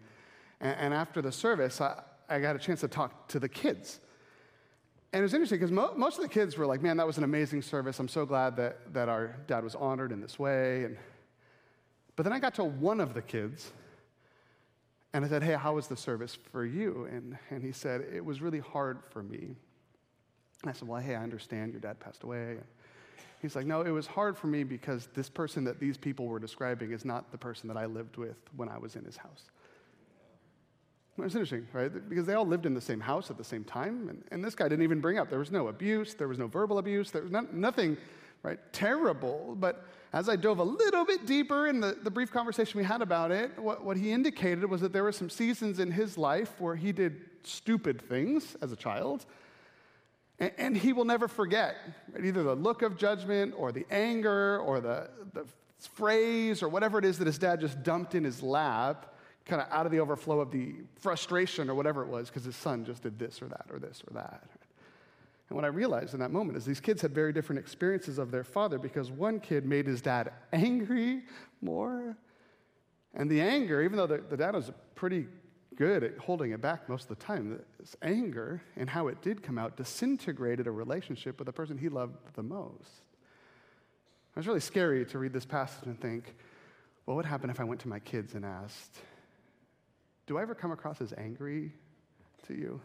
and, 0.60 0.78
and 0.80 0.94
after 0.94 1.22
the 1.22 1.32
service, 1.32 1.82
I, 1.82 2.00
I 2.32 2.39
got 2.39 2.56
a 2.56 2.60
chance 2.60 2.82
to 2.82 2.88
talk 2.88 3.28
to 3.30 3.39
the 3.39 3.50
kids 3.50 4.00
and 5.13 5.20
it 5.20 5.24
was 5.24 5.34
interesting 5.34 5.60
because 5.60 5.72
mo- 5.72 5.94
most 5.98 6.17
of 6.17 6.24
the 6.24 6.30
kids 6.30 6.58
were 6.58 6.65
like, 6.65 6.82
man, 6.82 6.98
that 6.98 7.06
was 7.06 7.17
an 7.17 7.26
amazing 7.26 7.62
service. 7.62 8.00
I'm 8.00 8.08
so 8.08 8.26
glad 8.26 8.56
that, 8.56 8.94
that 8.94 9.10
our 9.10 9.36
dad 9.46 9.63
was 9.63 9.76
honored 9.76 10.12
in 10.12 10.22
this 10.22 10.39
way. 10.39 10.86
And, 10.86 10.98
but 12.15 12.24
then 12.24 12.32
I 12.32 12.39
got 12.39 12.56
to 12.56 12.63
one 12.63 13.02
of 13.02 13.13
the 13.13 13.22
kids 13.22 13.74
and 15.13 15.26
I 15.26 15.28
said, 15.28 15.44
hey, 15.44 15.54
how 15.54 15.76
was 15.76 15.88
the 15.88 15.98
service 15.98 16.38
for 16.54 16.65
you? 16.65 17.10
And, 17.12 17.38
and 17.50 17.62
he 17.62 17.74
said, 17.74 18.06
it 18.13 18.24
was 18.24 18.41
really 18.41 18.60
hard 18.60 19.00
for 19.10 19.22
me. 19.22 19.58
And 20.62 20.70
I 20.70 20.72
said, 20.72 20.88
well, 20.88 21.02
hey, 21.02 21.15
I 21.15 21.24
understand 21.24 21.74
your 21.74 21.82
dad 21.82 22.00
passed 22.00 22.24
away. 22.24 22.58
He's 23.41 23.56
like, 23.56 23.65
no, 23.65 23.82
it 23.82 23.89
was 23.89 24.08
hard 24.08 24.38
for 24.38 24.48
me 24.48 24.63
because 24.63 25.10
this 25.13 25.28
person 25.28 25.65
that 25.65 25.80
these 25.80 25.98
people 25.98 26.28
were 26.28 26.39
describing 26.39 26.91
is 26.91 27.04
not 27.04 27.32
the 27.34 27.38
person 27.38 27.67
that 27.67 27.76
I 27.76 27.86
lived 27.86 28.15
with 28.15 28.38
when 28.56 28.70
I 28.70 28.78
was 28.78 28.96
in 28.96 29.04
his 29.04 29.17
house. 29.17 29.50
It's 31.17 31.36
interesting, 31.36 31.67
right? 31.74 31.91
Because 32.10 32.26
they 32.26 32.34
all 32.34 32.45
lived 32.45 32.65
in 32.65 32.74
the 32.74 32.82
same 32.82 33.00
house 33.00 33.30
at 33.30 33.38
the 33.38 33.43
same 33.43 33.63
time. 33.63 34.08
And, 34.10 34.24
and 34.32 34.43
this 34.43 34.56
guy 34.56 34.67
didn't 34.67 34.84
even 34.84 35.02
bring 35.02 35.19
up 35.19 35.30
there 35.30 35.39
was 35.39 35.52
no 35.52 35.67
abuse, 35.67 36.13
there 36.13 36.28
was 36.28 36.39
no 36.39 36.47
verbal 36.47 36.78
abuse, 36.78 37.12
there 37.12 37.21
was 37.21 37.32
not, 37.32 37.54
nothing, 37.54 37.97
right, 38.43 38.60
terrible. 38.71 39.56
But 39.60 39.86
as 40.13 40.30
I 40.30 40.36
dove 40.36 40.60
a 40.60 40.63
little 40.63 41.06
bit 41.06 41.26
deeper 41.26 41.67
in 41.67 41.80
the, 41.80 41.97
the 42.02 42.10
brief 42.10 42.32
conversation 42.32 42.78
we 42.78 42.84
had 42.86 43.02
about 43.02 43.32
it, 43.32 43.58
what, 43.60 43.84
what 43.84 43.97
he 43.97 44.12
indicated 44.12 44.65
was 44.69 44.82
that 44.82 44.93
there 44.93 45.04
were 45.04 45.12
some 45.12 45.30
seasons 45.30 45.80
in 45.80 45.91
his 45.91 46.17
life 46.17 46.60
where 46.60 46.76
he 46.76 46.91
did 46.91 47.21
stupid 47.43 48.02
things 48.02 48.56
as 48.62 48.71
a 48.71 48.76
child. 48.76 49.26
And, 50.39 50.52
and 50.58 50.78
he 50.78 50.93
will 50.93 51.06
never 51.06 51.28
forget 51.28 51.76
right? 52.13 52.26
either 52.26 52.43
the 52.43 52.56
look 52.56 52.82
of 52.82 52.97
judgment 52.97 53.54
or 53.58 53.71
the 53.71 53.86
anger 53.91 54.60
or 54.60 54.80
the, 54.80 55.10
the 55.34 55.45
phrase 55.78 56.63
or 56.63 56.69
whatever 56.69 57.00
it 57.00 57.06
is 57.06 57.17
that 57.17 57.28
his 57.28 57.38
dad 57.38 57.60
just 57.60 57.84
dumped 57.84 58.15
in 58.15 58.24
his 58.24 58.41
lap 58.41 59.11
kind 59.45 59.62
of 59.62 59.67
out 59.71 59.86
of 59.86 59.91
the 59.91 59.99
overflow 59.99 60.39
of 60.39 60.51
the 60.51 60.75
frustration 60.99 61.69
or 61.69 61.75
whatever 61.75 62.04
it 62.04 62.08
was 62.08 62.30
because 62.30 62.45
his 62.45 62.56
son 62.56 62.86
just 62.86 63.04
did 63.04 63.17
this 63.17 63.41
or 63.41 63.47
that 63.47 63.65
or 63.71 63.80
this 63.80 64.04
or 64.08 64.13
that. 64.13 64.43
And 65.49 65.56
what 65.58 65.65
I 65.65 65.67
realized 65.67 66.13
in 66.13 66.21
that 66.21 66.32
moment 66.32 66.58
is 66.58 66.63
these 66.63 66.80
kids 66.80 67.01
had 67.01 67.13
very 67.13 67.34
different 67.34 67.60
experiences 67.60 68.17
of 68.17 68.32
their 68.32 68.45
father 68.45 68.80
because 68.80 69.12
one 69.12 69.39
kid 69.39 69.65
made 69.65 69.86
his 69.86 70.01
dad 70.01 70.32
angry 70.54 71.23
more. 71.62 72.15
And 73.13 73.30
the 73.30 73.41
anger, 73.41 73.82
even 73.82 73.97
though 73.97 74.08
the, 74.08 74.23
the 74.30 74.38
dad 74.38 74.56
was 74.56 74.71
pretty 74.95 75.27
good 75.75 76.04
at 76.04 76.17
holding 76.17 76.51
it 76.51 76.62
back 76.62 76.88
most 76.88 77.10
of 77.10 77.17
the 77.19 77.25
time, 77.25 77.60
this 77.80 77.97
anger 78.01 78.62
and 78.77 78.89
how 78.89 79.08
it 79.08 79.21
did 79.21 79.43
come 79.43 79.58
out 79.58 79.75
disintegrated 79.75 80.67
a 80.67 80.71
relationship 80.71 81.38
with 81.39 81.47
the 81.47 81.51
person 81.51 81.77
he 81.77 81.89
loved 81.89 82.15
the 82.36 82.43
most. 82.43 83.01
It 84.34 84.39
was 84.39 84.47
really 84.47 84.62
scary 84.62 85.06
to 85.08 85.17
read 85.17 85.34
this 85.34 85.45
passage 85.45 85.86
and 85.86 85.99
think, 85.99 86.34
what 87.04 87.15
would 87.15 87.25
happen 87.25 87.49
if 87.49 87.60
I 87.60 87.65
went 87.65 87.82
to 87.82 87.89
my 87.89 87.99
kids 87.99 88.36
and 88.36 88.45
asked, 88.45 88.99
do 90.32 90.38
I 90.38 90.44
ever 90.44 90.56
come 90.56 90.72
across 90.72 91.02
as 91.02 91.13
angry 91.17 91.74
to 92.48 92.54
you? 92.54 92.80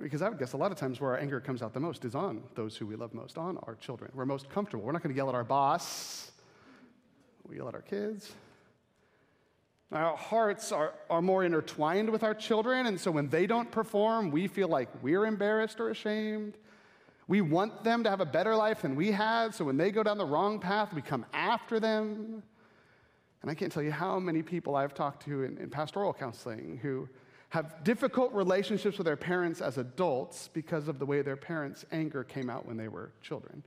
Because 0.00 0.22
I 0.22 0.28
would 0.28 0.38
guess 0.38 0.52
a 0.52 0.56
lot 0.56 0.70
of 0.70 0.78
times 0.78 1.00
where 1.00 1.10
our 1.10 1.18
anger 1.18 1.40
comes 1.40 1.60
out 1.60 1.74
the 1.74 1.80
most 1.80 2.04
is 2.04 2.14
on 2.14 2.44
those 2.54 2.76
who 2.76 2.86
we 2.86 2.94
love 2.94 3.12
most, 3.12 3.36
on 3.36 3.58
our 3.64 3.74
children. 3.74 4.12
We're 4.14 4.24
most 4.24 4.48
comfortable. 4.48 4.84
We're 4.84 4.92
not 4.92 5.02
going 5.02 5.12
to 5.12 5.16
yell 5.16 5.28
at 5.28 5.34
our 5.34 5.42
boss, 5.42 6.30
we 7.48 7.56
yell 7.56 7.66
at 7.66 7.74
our 7.74 7.82
kids. 7.82 8.30
Our 9.90 10.16
hearts 10.16 10.70
are, 10.70 10.94
are 11.10 11.20
more 11.20 11.42
intertwined 11.42 12.10
with 12.10 12.22
our 12.22 12.34
children, 12.34 12.86
and 12.86 13.00
so 13.00 13.10
when 13.10 13.28
they 13.28 13.48
don't 13.48 13.68
perform, 13.68 14.30
we 14.30 14.46
feel 14.46 14.68
like 14.68 14.88
we're 15.02 15.26
embarrassed 15.26 15.80
or 15.80 15.90
ashamed. 15.90 16.58
We 17.26 17.40
want 17.40 17.82
them 17.82 18.04
to 18.04 18.10
have 18.10 18.20
a 18.20 18.24
better 18.24 18.54
life 18.54 18.82
than 18.82 18.94
we 18.94 19.10
had, 19.10 19.52
so 19.52 19.64
when 19.64 19.78
they 19.78 19.90
go 19.90 20.04
down 20.04 20.16
the 20.16 20.26
wrong 20.26 20.60
path, 20.60 20.94
we 20.94 21.02
come 21.02 21.26
after 21.32 21.80
them. 21.80 22.44
And 23.42 23.50
I 23.50 23.54
can't 23.54 23.72
tell 23.72 23.82
you 23.82 23.90
how 23.90 24.18
many 24.18 24.42
people 24.42 24.76
I've 24.76 24.94
talked 24.94 25.24
to 25.26 25.42
in, 25.42 25.58
in 25.58 25.68
pastoral 25.68 26.14
counseling 26.14 26.78
who 26.80 27.08
have 27.48 27.84
difficult 27.84 28.32
relationships 28.32 28.96
with 28.96 29.04
their 29.04 29.16
parents 29.16 29.60
as 29.60 29.76
adults 29.76 30.48
because 30.54 30.88
of 30.88 30.98
the 30.98 31.04
way 31.04 31.20
their 31.20 31.36
parents' 31.36 31.84
anger 31.92 32.24
came 32.24 32.48
out 32.48 32.66
when 32.66 32.76
they 32.76 32.88
were 32.88 33.12
children. 33.20 33.62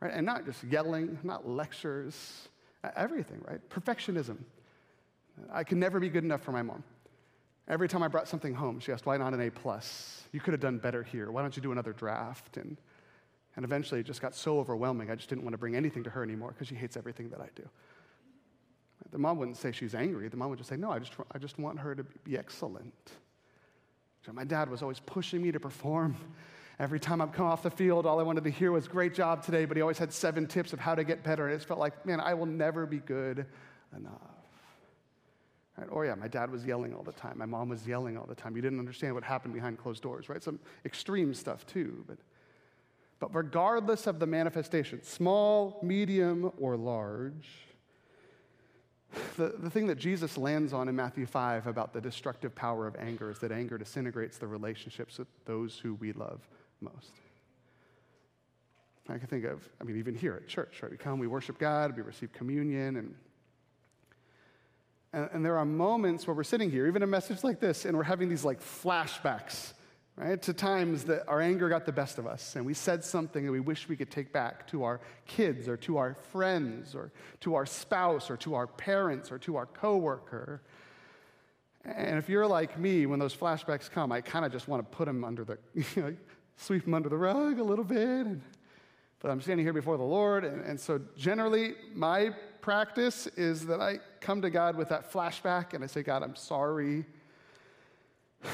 Right? 0.00 0.12
And 0.14 0.24
not 0.24 0.44
just 0.44 0.62
yelling, 0.62 1.18
not 1.24 1.48
lectures, 1.48 2.48
everything, 2.94 3.42
right? 3.48 3.60
Perfectionism. 3.70 4.36
I 5.50 5.64
could 5.64 5.78
never 5.78 5.98
be 5.98 6.08
good 6.08 6.22
enough 6.22 6.42
for 6.42 6.52
my 6.52 6.62
mom. 6.62 6.84
Every 7.66 7.88
time 7.88 8.02
I 8.02 8.08
brought 8.08 8.28
something 8.28 8.54
home, 8.54 8.78
she 8.78 8.92
asked, 8.92 9.04
why 9.04 9.16
not 9.16 9.34
an 9.34 9.40
A 9.40 9.50
plus? 9.50 10.22
You 10.32 10.40
could 10.40 10.52
have 10.52 10.60
done 10.60 10.78
better 10.78 11.02
here. 11.02 11.30
Why 11.30 11.42
don't 11.42 11.56
you 11.56 11.62
do 11.62 11.72
another 11.72 11.92
draft? 11.92 12.56
And, 12.56 12.76
and 13.56 13.64
eventually 13.64 14.00
it 14.00 14.06
just 14.06 14.22
got 14.22 14.34
so 14.34 14.58
overwhelming, 14.58 15.10
I 15.10 15.16
just 15.16 15.28
didn't 15.28 15.42
want 15.42 15.54
to 15.54 15.58
bring 15.58 15.74
anything 15.76 16.04
to 16.04 16.10
her 16.10 16.22
anymore 16.22 16.52
because 16.52 16.68
she 16.68 16.76
hates 16.76 16.96
everything 16.96 17.30
that 17.30 17.40
I 17.40 17.48
do. 17.56 17.68
The 19.10 19.18
mom 19.18 19.38
wouldn't 19.38 19.56
say 19.56 19.72
she's 19.72 19.94
angry. 19.94 20.28
The 20.28 20.36
mom 20.36 20.50
would 20.50 20.58
just 20.58 20.70
say, 20.70 20.76
No, 20.76 20.90
I 20.90 20.98
just, 20.98 21.12
I 21.32 21.38
just 21.38 21.58
want 21.58 21.78
her 21.78 21.94
to 21.94 22.04
be 22.24 22.36
excellent. 22.36 22.92
So 24.26 24.32
my 24.32 24.44
dad 24.44 24.68
was 24.68 24.82
always 24.82 25.00
pushing 25.00 25.42
me 25.42 25.52
to 25.52 25.60
perform. 25.60 26.16
Every 26.78 27.00
time 27.00 27.20
I'd 27.20 27.32
come 27.32 27.46
off 27.46 27.62
the 27.62 27.70
field, 27.70 28.06
all 28.06 28.20
I 28.20 28.22
wanted 28.22 28.44
to 28.44 28.50
hear 28.50 28.70
was, 28.70 28.86
Great 28.86 29.14
job 29.14 29.42
today, 29.42 29.64
but 29.64 29.76
he 29.76 29.80
always 29.80 29.98
had 29.98 30.12
seven 30.12 30.46
tips 30.46 30.72
of 30.72 30.78
how 30.78 30.94
to 30.94 31.04
get 31.04 31.24
better. 31.24 31.46
And 31.46 31.54
it 31.54 31.58
just 31.58 31.68
felt 31.68 31.80
like, 31.80 32.04
Man, 32.04 32.20
I 32.20 32.34
will 32.34 32.46
never 32.46 32.86
be 32.86 32.98
good 32.98 33.46
enough. 33.96 34.12
Right? 35.78 35.88
Or, 35.90 36.04
yeah, 36.04 36.14
my 36.14 36.28
dad 36.28 36.50
was 36.50 36.64
yelling 36.64 36.92
all 36.92 37.02
the 37.02 37.12
time. 37.12 37.38
My 37.38 37.46
mom 37.46 37.68
was 37.68 37.86
yelling 37.86 38.18
all 38.18 38.26
the 38.26 38.34
time. 38.34 38.56
You 38.56 38.62
didn't 38.62 38.80
understand 38.80 39.14
what 39.14 39.24
happened 39.24 39.54
behind 39.54 39.78
closed 39.78 40.02
doors, 40.02 40.28
right? 40.28 40.42
Some 40.42 40.58
extreme 40.84 41.32
stuff, 41.32 41.64
too. 41.66 42.04
But, 42.06 42.18
but 43.20 43.34
regardless 43.34 44.06
of 44.06 44.18
the 44.18 44.26
manifestation, 44.26 45.02
small, 45.02 45.78
medium, 45.82 46.50
or 46.58 46.76
large, 46.76 47.48
the, 49.36 49.54
the 49.58 49.70
thing 49.70 49.86
that 49.86 49.98
Jesus 49.98 50.36
lands 50.36 50.72
on 50.72 50.88
in 50.88 50.96
Matthew 50.96 51.26
5 51.26 51.66
about 51.66 51.92
the 51.92 52.00
destructive 52.00 52.54
power 52.54 52.86
of 52.86 52.96
anger 52.96 53.30
is 53.30 53.38
that 53.38 53.52
anger 53.52 53.78
disintegrates 53.78 54.38
the 54.38 54.46
relationships 54.46 55.18
with 55.18 55.28
those 55.44 55.78
who 55.78 55.94
we 55.94 56.12
love 56.12 56.46
most. 56.80 57.12
I 59.08 59.16
can 59.16 59.26
think 59.26 59.46
of, 59.46 59.66
I 59.80 59.84
mean, 59.84 59.96
even 59.96 60.14
here 60.14 60.34
at 60.34 60.48
church, 60.48 60.82
right? 60.82 60.90
We 60.90 60.98
come, 60.98 61.18
we 61.18 61.26
worship 61.26 61.58
God, 61.58 61.96
we 61.96 62.02
receive 62.02 62.32
communion, 62.32 62.96
and 62.96 63.14
And, 65.14 65.30
and 65.32 65.44
there 65.44 65.56
are 65.56 65.64
moments 65.64 66.26
where 66.26 66.36
we're 66.36 66.44
sitting 66.44 66.70
here, 66.70 66.86
even 66.86 67.02
a 67.02 67.06
message 67.06 67.42
like 67.42 67.60
this, 67.60 67.86
and 67.86 67.96
we're 67.96 68.02
having 68.02 68.28
these 68.28 68.44
like 68.44 68.60
flashbacks, 68.60 69.72
right, 70.24 70.42
to 70.42 70.52
times 70.52 71.04
that 71.04 71.28
our 71.28 71.40
anger 71.40 71.68
got 71.68 71.86
the 71.86 71.92
best 71.92 72.18
of 72.18 72.26
us, 72.26 72.56
and 72.56 72.66
we 72.66 72.74
said 72.74 73.04
something 73.04 73.44
that 73.44 73.52
we 73.52 73.60
wish 73.60 73.88
we 73.88 73.96
could 73.96 74.10
take 74.10 74.32
back 74.32 74.66
to 74.68 74.82
our 74.82 75.00
kids 75.26 75.68
or 75.68 75.76
to 75.76 75.96
our 75.96 76.14
friends 76.32 76.94
or 76.94 77.12
to 77.40 77.54
our 77.54 77.64
spouse 77.64 78.30
or 78.30 78.36
to 78.38 78.54
our 78.54 78.66
parents 78.66 79.30
or 79.30 79.38
to 79.38 79.56
our 79.56 79.66
coworker. 79.66 80.62
And 81.84 82.18
if 82.18 82.28
you're 82.28 82.46
like 82.46 82.78
me, 82.78 83.06
when 83.06 83.18
those 83.18 83.34
flashbacks 83.34 83.90
come, 83.90 84.10
I 84.10 84.20
kind 84.20 84.44
of 84.44 84.52
just 84.52 84.66
want 84.66 84.90
to 84.90 84.96
put 84.96 85.06
them 85.06 85.24
under 85.24 85.44
the, 85.44 85.58
you 85.74 85.84
know, 86.02 86.16
sweep 86.56 86.84
them 86.84 86.94
under 86.94 87.08
the 87.08 87.16
rug 87.16 87.58
a 87.58 87.64
little 87.64 87.84
bit. 87.84 88.26
But 89.20 89.30
I'm 89.30 89.40
standing 89.40 89.64
here 89.64 89.72
before 89.72 89.96
the 89.96 90.04
Lord, 90.04 90.44
and, 90.44 90.64
and 90.64 90.78
so 90.78 91.00
generally, 91.16 91.74
my 91.92 92.30
practice 92.60 93.26
is 93.36 93.66
that 93.66 93.80
I 93.80 93.98
come 94.20 94.42
to 94.42 94.50
God 94.50 94.76
with 94.76 94.88
that 94.90 95.12
flashback 95.12 95.74
and 95.74 95.82
I 95.82 95.86
say, 95.86 96.02
God, 96.02 96.22
I'm 96.22 96.36
sorry. 96.36 97.04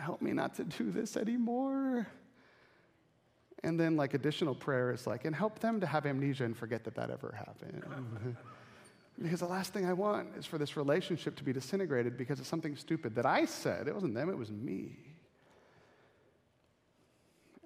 Help 0.00 0.22
me 0.22 0.32
not 0.32 0.54
to 0.54 0.64
do 0.64 0.90
this 0.90 1.16
anymore. 1.16 2.06
And 3.62 3.78
then, 3.78 3.96
like, 3.96 4.14
additional 4.14 4.54
prayer 4.54 4.90
is 4.92 5.06
like, 5.06 5.26
and 5.26 5.36
help 5.36 5.58
them 5.58 5.80
to 5.80 5.86
have 5.86 6.06
amnesia 6.06 6.44
and 6.44 6.56
forget 6.56 6.84
that 6.84 6.94
that 6.94 7.10
ever 7.10 7.34
happened. 7.36 7.84
because 9.22 9.40
the 9.40 9.46
last 9.46 9.74
thing 9.74 9.84
I 9.84 9.92
want 9.92 10.28
is 10.38 10.46
for 10.46 10.56
this 10.56 10.78
relationship 10.78 11.36
to 11.36 11.44
be 11.44 11.52
disintegrated 11.52 12.16
because 12.16 12.40
of 12.40 12.46
something 12.46 12.74
stupid 12.74 13.14
that 13.16 13.26
I 13.26 13.44
said. 13.44 13.86
It 13.86 13.94
wasn't 13.94 14.14
them, 14.14 14.30
it 14.30 14.38
was 14.38 14.50
me. 14.50 14.96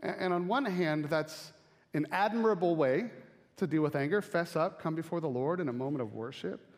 And 0.03 0.33
on 0.33 0.49
one 0.49 0.65
hand, 0.65 1.05
that's 1.05 1.53
an 1.95 2.09
admirable 2.11 2.75
way 2.75 3.11
to 3.57 3.67
deal 3.69 3.83
with 3.83 3.95
anger, 3.95 4.21
fess 4.21 4.57
up, 4.57 4.83
come 4.83 4.97
before 4.97 5.21
the 5.21 5.29
Lord 5.29 5.61
in 5.61 5.69
a 5.69 5.73
moment 5.73 6.03
of 6.03 6.13
worship. 6.13 6.74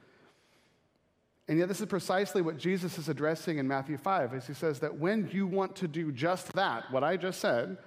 And 1.49 1.59
yet, 1.59 1.69
this 1.69 1.81
is 1.81 1.87
precisely 1.87 2.43
what 2.43 2.59
Jesus 2.59 2.99
is 2.99 3.09
addressing 3.09 3.59
in 3.59 3.69
Matthew 3.69 3.97
5, 3.97 4.35
as 4.35 4.47
he 4.47 4.55
says 4.55 4.81
that 4.81 4.99
when 4.99 5.29
you 5.33 5.47
want 5.47 5.77
to 5.77 5.87
do 5.87 6.11
just 6.11 6.53
that, 6.55 6.91
what 6.91 7.05
I 7.05 7.17
just 7.17 7.41
said, 7.41 7.79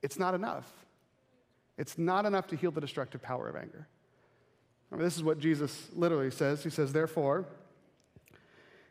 it's 0.00 0.18
not 0.18 0.34
enough. 0.34 0.70
It's 1.76 1.98
not 1.98 2.24
enough 2.24 2.46
to 2.48 2.56
heal 2.56 2.70
the 2.70 2.80
destructive 2.80 3.22
power 3.22 3.48
of 3.48 3.56
anger. 3.56 3.86
I 4.90 4.96
mean, 4.96 5.04
this 5.04 5.16
is 5.16 5.22
what 5.22 5.38
Jesus 5.38 5.88
literally 5.94 6.30
says. 6.30 6.64
He 6.64 6.70
says, 6.70 6.92
Therefore, 6.92 7.46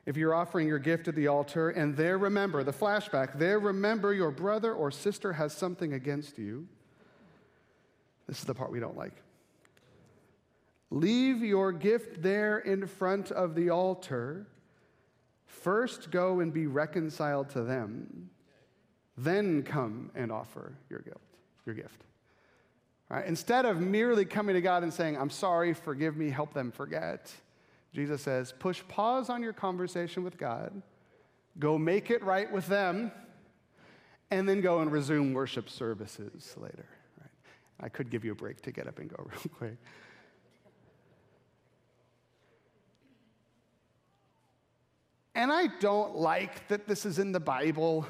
if 0.06 0.18
you're 0.18 0.34
offering 0.34 0.68
your 0.68 0.80
gift 0.80 1.08
at 1.08 1.16
the 1.16 1.28
altar 1.28 1.70
and 1.70 1.96
there 1.96 2.18
remember, 2.18 2.64
the 2.64 2.74
flashback, 2.74 3.38
there 3.38 3.60
remember 3.60 4.14
your 4.14 4.32
brother 4.32 4.74
or 4.74 4.90
sister 4.92 5.34
has 5.34 5.54
something 5.54 5.94
against 5.94 6.38
you, 6.40 6.68
this 8.28 8.40
is 8.40 8.46
the 8.46 8.56
part 8.56 8.72
we 8.72 8.80
don't 8.80 8.98
like. 8.98 9.22
Leave 10.92 11.42
your 11.42 11.72
gift 11.72 12.22
there 12.22 12.60
in 12.60 12.86
front 12.86 13.32
of 13.32 13.56
the 13.56 13.70
altar. 13.70 14.46
First 15.46 16.12
go 16.12 16.42
and 16.42 16.54
be 16.54 16.68
reconciled 16.68 17.50
to 17.52 17.64
them. 17.64 18.30
Then 19.18 19.64
come 19.64 20.12
and 20.16 20.32
offer 20.32 20.74
your 20.90 21.00
guilt, 21.00 21.22
your 21.66 21.76
gift. 21.76 22.04
Right? 23.10 23.26
Instead 23.26 23.66
of 23.66 23.80
merely 23.80 24.26
coming 24.26 24.56
to 24.56 24.62
God 24.62 24.84
and 24.84 24.94
saying, 24.94 25.18
I'm 25.18 25.30
sorry, 25.30 25.74
forgive 25.74 26.18
me, 26.18 26.30
help 26.30 26.54
them 26.54 26.72
forget, 26.72 27.32
Jesus 27.94 28.22
says, 28.22 28.54
push 28.58 28.82
pause 28.88 29.30
on 29.30 29.44
your 29.44 29.54
conversation 29.54 30.24
with 30.24 30.38
God, 30.38 30.82
go 31.60 31.78
make 31.78 32.10
it 32.10 32.24
right 32.24 32.50
with 32.52 32.68
them, 32.68 33.12
and 34.30 34.48
then 34.48 34.62
go 34.62 34.80
and 34.80 34.92
resume 34.92 35.34
worship 35.34 35.70
services 35.70 36.54
later. 36.58 36.86
I 37.82 37.90
could 37.90 38.10
give 38.10 38.24
you 38.24 38.32
a 38.32 38.36
break 38.36 38.62
to 38.62 38.72
get 38.72 38.88
up 38.88 39.00
and 39.00 39.10
go 39.10 39.18
real 39.30 39.56
quick. 39.58 39.78
And 45.34 45.52
I 45.52 45.68
don't 45.80 46.16
like 46.16 46.68
that 46.68 46.88
this 46.88 47.06
is 47.06 47.20
in 47.20 47.32
the 47.32 47.40
Bible 47.40 48.06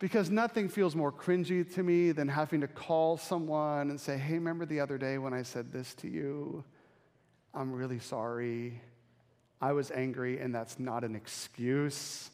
because 0.00 0.28
nothing 0.28 0.68
feels 0.68 0.96
more 0.96 1.12
cringy 1.12 1.72
to 1.74 1.82
me 1.82 2.12
than 2.12 2.28
having 2.28 2.60
to 2.60 2.68
call 2.68 3.16
someone 3.16 3.90
and 3.90 4.00
say, 4.00 4.18
hey, 4.18 4.34
remember 4.34 4.66
the 4.66 4.80
other 4.80 4.98
day 4.98 5.18
when 5.18 5.32
I 5.32 5.42
said 5.42 5.72
this 5.72 5.94
to 5.94 6.08
you? 6.08 6.64
I'm 7.54 7.72
really 7.72 8.00
sorry. 8.00 8.80
I 9.62 9.72
was 9.72 9.90
angry, 9.92 10.40
and 10.40 10.54
that's 10.54 10.78
not 10.78 11.04
an 11.04 11.14
excuse 11.14 12.30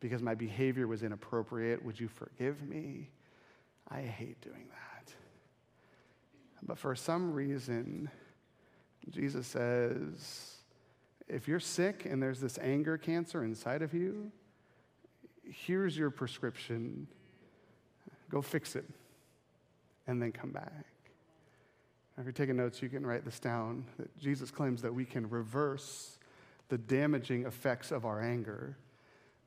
because 0.00 0.22
my 0.22 0.34
behavior 0.34 0.88
was 0.88 1.02
inappropriate. 1.02 1.84
Would 1.84 2.00
you 2.00 2.08
forgive 2.08 2.66
me? 2.66 3.10
I 3.88 4.00
hate 4.00 4.40
doing 4.40 4.66
that. 4.70 5.12
But 6.62 6.78
for 6.78 6.96
some 6.96 7.32
reason, 7.32 8.10
Jesus 9.10 9.46
says, 9.46 10.51
if 11.28 11.48
you're 11.48 11.60
sick 11.60 12.04
and 12.04 12.22
there's 12.22 12.40
this 12.40 12.58
anger 12.58 12.98
cancer 12.98 13.44
inside 13.44 13.82
of 13.82 13.94
you, 13.94 14.30
here's 15.44 15.96
your 15.96 16.10
prescription. 16.10 17.06
Go 18.30 18.42
fix 18.42 18.76
it 18.76 18.84
and 20.06 20.20
then 20.20 20.32
come 20.32 20.50
back. 20.50 20.84
If 22.18 22.24
you're 22.24 22.32
taking 22.32 22.56
notes, 22.56 22.82
you 22.82 22.88
can 22.88 23.06
write 23.06 23.24
this 23.24 23.38
down. 23.38 23.86
That 23.98 24.16
Jesus 24.18 24.50
claims 24.50 24.82
that 24.82 24.94
we 24.94 25.04
can 25.04 25.28
reverse 25.30 26.18
the 26.68 26.78
damaging 26.78 27.46
effects 27.46 27.90
of 27.90 28.04
our 28.04 28.22
anger 28.22 28.76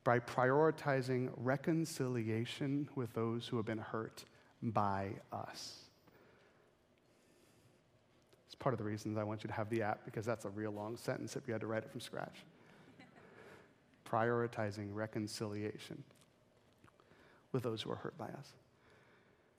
by 0.04 0.20
prioritizing 0.20 1.30
reconciliation 1.36 2.88
with 2.94 3.12
those 3.14 3.46
who 3.46 3.56
have 3.56 3.66
been 3.66 3.78
hurt 3.78 4.24
by 4.62 5.10
us. 5.32 5.85
It's 8.56 8.62
part 8.62 8.72
of 8.72 8.78
the 8.78 8.84
reasons 8.84 9.18
I 9.18 9.22
want 9.22 9.44
you 9.44 9.48
to 9.48 9.54
have 9.54 9.68
the 9.68 9.82
app 9.82 10.06
because 10.06 10.24
that's 10.24 10.46
a 10.46 10.48
real 10.48 10.70
long 10.70 10.96
sentence 10.96 11.36
if 11.36 11.46
you 11.46 11.52
had 11.52 11.60
to 11.60 11.66
write 11.66 11.82
it 11.82 11.90
from 11.90 12.00
scratch. 12.00 12.38
Prioritizing 14.10 14.88
reconciliation 14.94 16.02
with 17.52 17.62
those 17.62 17.82
who 17.82 17.90
are 17.90 17.96
hurt 17.96 18.16
by 18.16 18.28
us. 18.28 18.52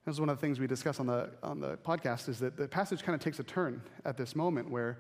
This 0.04 0.16
is 0.16 0.20
one 0.20 0.30
of 0.30 0.38
the 0.38 0.42
things 0.42 0.60
we 0.60 0.66
discuss 0.66 1.00
on 1.00 1.06
the, 1.06 1.30
on 1.44 1.60
the 1.60 1.78
podcast 1.78 2.28
is 2.28 2.40
that 2.40 2.58
the 2.58 2.68
passage 2.68 3.04
kind 3.04 3.14
of 3.14 3.22
takes 3.22 3.40
a 3.40 3.44
turn 3.44 3.84
at 4.04 4.18
this 4.18 4.36
moment 4.36 4.70
where 4.72 4.98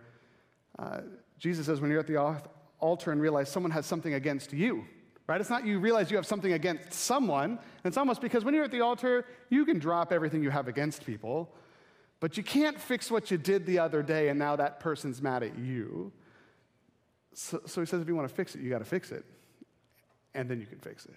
uh, 0.77 0.99
Jesus 1.39 1.65
says, 1.65 1.81
when 1.81 1.89
you're 1.89 1.99
at 1.99 2.07
the 2.07 2.17
altar 2.79 3.11
and 3.11 3.19
realize 3.19 3.49
someone 3.49 3.71
has 3.71 3.87
something 3.87 4.13
against 4.13 4.53
you, 4.53 4.85
right? 5.25 5.41
It's 5.41 5.49
not 5.49 5.65
you 5.65 5.79
realize 5.79 6.11
you 6.11 6.17
have 6.17 6.25
something 6.27 6.53
against 6.53 6.93
someone. 6.93 7.57
It's 7.83 7.97
almost 7.97 8.21
because 8.21 8.45
when 8.45 8.53
you're 8.53 8.63
at 8.63 8.71
the 8.71 8.81
altar, 8.81 9.25
you 9.49 9.65
can 9.65 9.79
drop 9.79 10.11
everything 10.11 10.43
you 10.43 10.51
have 10.51 10.67
against 10.67 11.05
people, 11.05 11.53
but 12.19 12.37
you 12.37 12.43
can't 12.43 12.79
fix 12.79 13.11
what 13.11 13.29
you 13.29 13.37
did 13.37 13.65
the 13.65 13.79
other 13.79 14.01
day 14.01 14.29
and 14.29 14.39
now 14.39 14.55
that 14.55 14.79
person's 14.79 15.21
mad 15.21 15.43
at 15.43 15.57
you. 15.57 16.11
So, 17.33 17.61
so 17.65 17.81
he 17.81 17.85
says, 17.85 18.01
if 18.01 18.07
you 18.07 18.15
want 18.15 18.27
to 18.27 18.33
fix 18.33 18.55
it, 18.55 18.61
you 18.61 18.69
got 18.69 18.79
to 18.79 18.85
fix 18.85 19.11
it, 19.11 19.23
and 20.33 20.49
then 20.49 20.59
you 20.59 20.65
can 20.65 20.79
fix 20.79 21.05
it. 21.05 21.13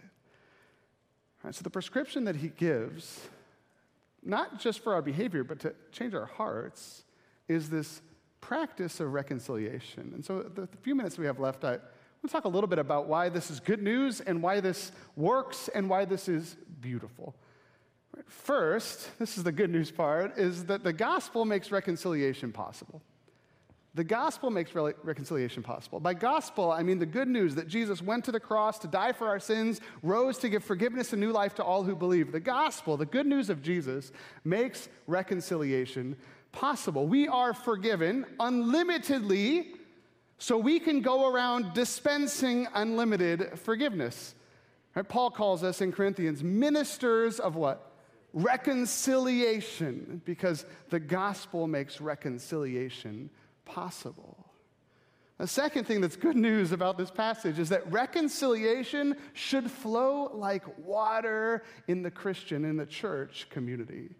Right, 1.42 1.54
so 1.54 1.62
the 1.62 1.70
prescription 1.70 2.24
that 2.24 2.36
he 2.36 2.48
gives, 2.48 3.28
not 4.22 4.60
just 4.60 4.84
for 4.84 4.92
our 4.92 5.00
behavior, 5.00 5.44
but 5.44 5.60
to 5.60 5.74
change 5.92 6.14
our 6.14 6.26
hearts, 6.26 7.04
is 7.48 7.70
this 7.70 8.02
practice 8.42 9.00
of 9.00 9.12
reconciliation. 9.12 10.12
And 10.14 10.24
so 10.24 10.42
the 10.42 10.68
few 10.82 10.94
minutes 10.94 11.16
we 11.18 11.26
have 11.26 11.38
left, 11.38 11.64
I 11.64 11.70
want 11.70 11.80
to 12.26 12.28
talk 12.28 12.44
a 12.44 12.48
little 12.48 12.68
bit 12.68 12.78
about 12.78 13.06
why 13.06 13.30
this 13.30 13.50
is 13.50 13.60
good 13.60 13.82
news 13.82 14.20
and 14.20 14.42
why 14.42 14.60
this 14.60 14.92
works 15.16 15.68
and 15.74 15.88
why 15.88 16.04
this 16.04 16.28
is 16.28 16.56
beautiful. 16.80 17.34
First, 18.26 19.18
this 19.18 19.38
is 19.38 19.44
the 19.44 19.52
good 19.52 19.70
news 19.70 19.90
part, 19.90 20.38
is 20.38 20.64
that 20.66 20.84
the 20.84 20.92
gospel 20.92 21.44
makes 21.44 21.70
reconciliation 21.70 22.52
possible. 22.52 23.02
The 23.94 24.04
gospel 24.04 24.50
makes 24.50 24.72
re- 24.74 24.92
reconciliation 25.02 25.62
possible. 25.62 25.98
By 25.98 26.14
gospel, 26.14 26.70
I 26.70 26.82
mean 26.82 27.00
the 27.00 27.06
good 27.06 27.26
news 27.26 27.56
that 27.56 27.66
Jesus 27.66 28.00
went 28.00 28.24
to 28.26 28.32
the 28.32 28.38
cross 28.38 28.78
to 28.80 28.88
die 28.88 29.12
for 29.12 29.26
our 29.26 29.40
sins, 29.40 29.80
rose 30.02 30.38
to 30.38 30.48
give 30.48 30.62
forgiveness 30.62 31.12
and 31.12 31.20
new 31.20 31.32
life 31.32 31.56
to 31.56 31.64
all 31.64 31.82
who 31.82 31.96
believe. 31.96 32.30
The 32.30 32.40
gospel, 32.40 32.96
the 32.96 33.06
good 33.06 33.26
news 33.26 33.50
of 33.50 33.62
Jesus, 33.62 34.12
makes 34.44 34.88
reconciliation 35.08 36.16
possible. 36.52 37.06
We 37.06 37.26
are 37.26 37.52
forgiven 37.52 38.26
unlimitedly 38.38 39.72
so 40.38 40.56
we 40.56 40.78
can 40.78 41.00
go 41.00 41.32
around 41.32 41.74
dispensing 41.74 42.68
unlimited 42.74 43.58
forgiveness. 43.58 44.34
Right? 44.94 45.06
Paul 45.08 45.30
calls 45.30 45.64
us 45.64 45.80
in 45.80 45.90
Corinthians 45.90 46.42
ministers 46.42 47.40
of 47.40 47.56
what? 47.56 47.89
Reconciliation, 48.32 50.22
because 50.24 50.64
the 50.88 51.00
gospel 51.00 51.66
makes 51.66 52.00
reconciliation 52.00 53.30
possible. 53.64 54.46
The 55.38 55.46
second 55.46 55.86
thing 55.86 56.00
that's 56.00 56.16
good 56.16 56.36
news 56.36 56.70
about 56.70 56.98
this 56.98 57.10
passage 57.10 57.58
is 57.58 57.70
that 57.70 57.90
reconciliation 57.90 59.16
should 59.32 59.70
flow 59.70 60.30
like 60.34 60.64
water 60.78 61.64
in 61.88 62.02
the 62.02 62.10
Christian, 62.10 62.64
in 62.64 62.76
the 62.76 62.86
church 62.86 63.46
community. 63.48 64.10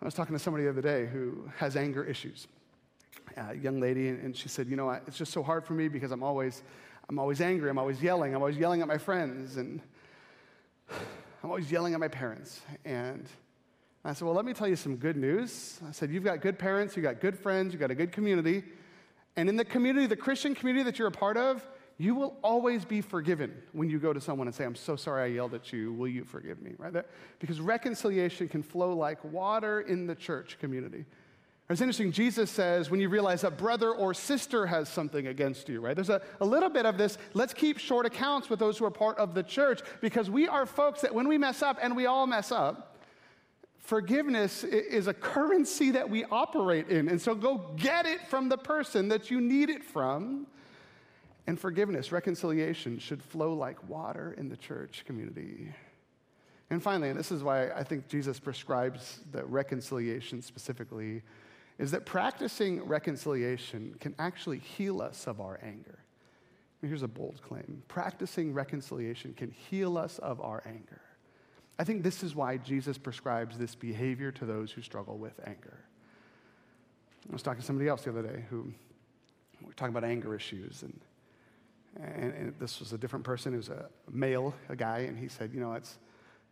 I 0.00 0.04
was 0.04 0.14
talking 0.14 0.34
to 0.34 0.42
somebody 0.42 0.64
the 0.64 0.70
other 0.70 0.82
day 0.82 1.06
who 1.06 1.48
has 1.56 1.76
anger 1.76 2.04
issues 2.04 2.48
a 3.36 3.54
young 3.54 3.80
lady, 3.80 4.08
and 4.08 4.36
she 4.36 4.48
said, 4.48 4.68
You 4.68 4.76
know, 4.76 4.90
it's 4.90 5.16
just 5.16 5.32
so 5.32 5.42
hard 5.42 5.64
for 5.64 5.74
me 5.74 5.88
because 5.88 6.12
I'm 6.12 6.22
always, 6.22 6.62
I'm 7.08 7.18
always 7.18 7.40
angry. 7.40 7.70
I'm 7.70 7.78
always 7.78 8.02
yelling. 8.02 8.34
I'm 8.34 8.40
always 8.40 8.56
yelling 8.56 8.82
at 8.82 8.88
my 8.88 8.98
friends, 8.98 9.56
and 9.56 9.80
I'm 11.42 11.50
always 11.50 11.70
yelling 11.72 11.94
at 11.94 12.00
my 12.00 12.08
parents. 12.08 12.60
And 12.84 13.28
I 14.04 14.12
said, 14.12 14.24
Well, 14.24 14.34
let 14.34 14.44
me 14.44 14.52
tell 14.52 14.68
you 14.68 14.76
some 14.76 14.96
good 14.96 15.16
news. 15.16 15.80
I 15.86 15.92
said, 15.92 16.10
You've 16.10 16.24
got 16.24 16.40
good 16.40 16.58
parents, 16.58 16.96
you've 16.96 17.02
got 17.02 17.20
good 17.20 17.38
friends, 17.38 17.72
you've 17.72 17.80
got 17.80 17.90
a 17.90 17.96
good 17.96 18.12
community. 18.12 18.62
And 19.36 19.48
in 19.48 19.56
the 19.56 19.64
community, 19.64 20.06
the 20.06 20.16
Christian 20.16 20.54
community 20.54 20.84
that 20.84 20.98
you're 20.98 21.08
a 21.08 21.12
part 21.12 21.36
of, 21.36 21.66
you 21.98 22.14
will 22.14 22.36
always 22.42 22.84
be 22.84 23.00
forgiven 23.00 23.54
when 23.72 23.88
you 23.88 23.98
go 23.98 24.12
to 24.12 24.20
someone 24.20 24.46
and 24.46 24.54
say, 24.54 24.64
I'm 24.64 24.74
so 24.74 24.94
sorry 24.94 25.22
I 25.22 25.26
yelled 25.34 25.54
at 25.54 25.72
you. 25.72 25.92
Will 25.92 26.08
you 26.08 26.24
forgive 26.24 26.60
me? 26.60 26.74
Right? 26.78 26.92
That, 26.92 27.06
because 27.38 27.60
reconciliation 27.60 28.48
can 28.48 28.62
flow 28.62 28.94
like 28.94 29.22
water 29.24 29.80
in 29.80 30.06
the 30.06 30.14
church 30.14 30.58
community. 30.60 31.06
It's 31.70 31.80
interesting, 31.80 32.12
Jesus 32.12 32.50
says 32.50 32.90
when 32.90 33.00
you 33.00 33.08
realize 33.08 33.44
a 33.44 33.50
brother 33.50 33.92
or 33.92 34.12
sister 34.12 34.66
has 34.66 34.88
something 34.88 35.28
against 35.28 35.68
you, 35.68 35.80
right? 35.80 35.94
There's 35.94 36.10
a, 36.10 36.20
a 36.40 36.44
little 36.44 36.68
bit 36.68 36.84
of 36.84 36.98
this, 36.98 37.16
let's 37.32 37.54
keep 37.54 37.78
short 37.78 38.04
accounts 38.04 38.50
with 38.50 38.58
those 38.58 38.76
who 38.76 38.84
are 38.84 38.90
part 38.90 39.16
of 39.18 39.32
the 39.32 39.42
church 39.42 39.80
because 40.00 40.28
we 40.28 40.46
are 40.48 40.66
folks 40.66 41.00
that 41.00 41.14
when 41.14 41.28
we 41.28 41.38
mess 41.38 41.62
up, 41.62 41.78
and 41.80 41.96
we 41.96 42.06
all 42.06 42.26
mess 42.26 42.52
up, 42.52 42.98
forgiveness 43.78 44.64
is 44.64 45.06
a 45.06 45.14
currency 45.14 45.90
that 45.92 46.08
we 46.08 46.24
operate 46.24 46.88
in. 46.88 47.08
And 47.08 47.20
so 47.20 47.34
go 47.34 47.72
get 47.76 48.06
it 48.06 48.26
from 48.28 48.48
the 48.48 48.58
person 48.58 49.08
that 49.08 49.30
you 49.30 49.40
need 49.40 49.70
it 49.70 49.82
from. 49.82 50.46
And 51.46 51.58
forgiveness, 51.58 52.12
reconciliation 52.12 52.98
should 52.98 53.22
flow 53.22 53.54
like 53.54 53.88
water 53.88 54.34
in 54.38 54.48
the 54.48 54.56
church 54.56 55.04
community. 55.06 55.74
And 56.70 56.82
finally, 56.82 57.10
and 57.10 57.18
this 57.18 57.32
is 57.32 57.42
why 57.42 57.70
I 57.70 57.82
think 57.82 58.08
Jesus 58.08 58.38
prescribes 58.38 59.20
the 59.32 59.44
reconciliation 59.44 60.40
specifically 60.40 61.22
is 61.78 61.90
that 61.92 62.06
practicing 62.06 62.82
reconciliation 62.84 63.96
can 64.00 64.14
actually 64.18 64.58
heal 64.58 65.00
us 65.00 65.26
of 65.26 65.40
our 65.40 65.58
anger. 65.62 65.98
Here's 66.80 67.02
a 67.02 67.08
bold 67.08 67.40
claim 67.42 67.82
practicing 67.86 68.52
reconciliation 68.52 69.34
can 69.34 69.50
heal 69.50 69.96
us 69.96 70.18
of 70.18 70.40
our 70.40 70.62
anger. 70.66 71.00
I 71.78 71.84
think 71.84 72.02
this 72.02 72.22
is 72.22 72.34
why 72.34 72.58
Jesus 72.58 72.98
prescribes 72.98 73.56
this 73.56 73.74
behavior 73.74 74.30
to 74.32 74.44
those 74.44 74.72
who 74.72 74.82
struggle 74.82 75.16
with 75.16 75.40
anger. 75.46 75.78
I 77.28 77.32
was 77.32 77.42
talking 77.42 77.60
to 77.60 77.66
somebody 77.66 77.88
else 77.88 78.02
the 78.02 78.10
other 78.10 78.22
day 78.22 78.44
who 78.50 78.72
we 79.60 79.66
were 79.68 79.72
talking 79.74 79.94
about 79.94 80.04
anger 80.04 80.34
issues, 80.34 80.82
and, 80.82 81.00
and, 81.96 82.34
and 82.34 82.54
this 82.58 82.80
was 82.80 82.92
a 82.92 82.98
different 82.98 83.24
person. 83.24 83.54
It 83.54 83.58
was 83.58 83.68
a 83.68 83.88
male, 84.10 84.54
a 84.68 84.76
guy, 84.76 85.00
and 85.00 85.16
he 85.16 85.28
said, 85.28 85.52
You 85.54 85.60
know, 85.60 85.72
it's, 85.74 85.98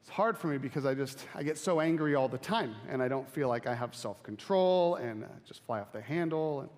it's 0.00 0.10
hard 0.10 0.38
for 0.38 0.46
me 0.48 0.58
because 0.58 0.86
I 0.86 0.94
just 0.94 1.26
I 1.34 1.42
get 1.42 1.58
so 1.58 1.80
angry 1.80 2.14
all 2.14 2.28
the 2.28 2.38
time, 2.38 2.74
and 2.88 3.02
I 3.02 3.08
don't 3.08 3.28
feel 3.28 3.48
like 3.48 3.66
I 3.66 3.74
have 3.74 3.94
self-control, 3.94 4.96
and 4.96 5.24
I 5.24 5.28
just 5.46 5.64
fly 5.64 5.80
off 5.80 5.92
the 5.92 6.00
handle, 6.00 6.60
and, 6.60 6.70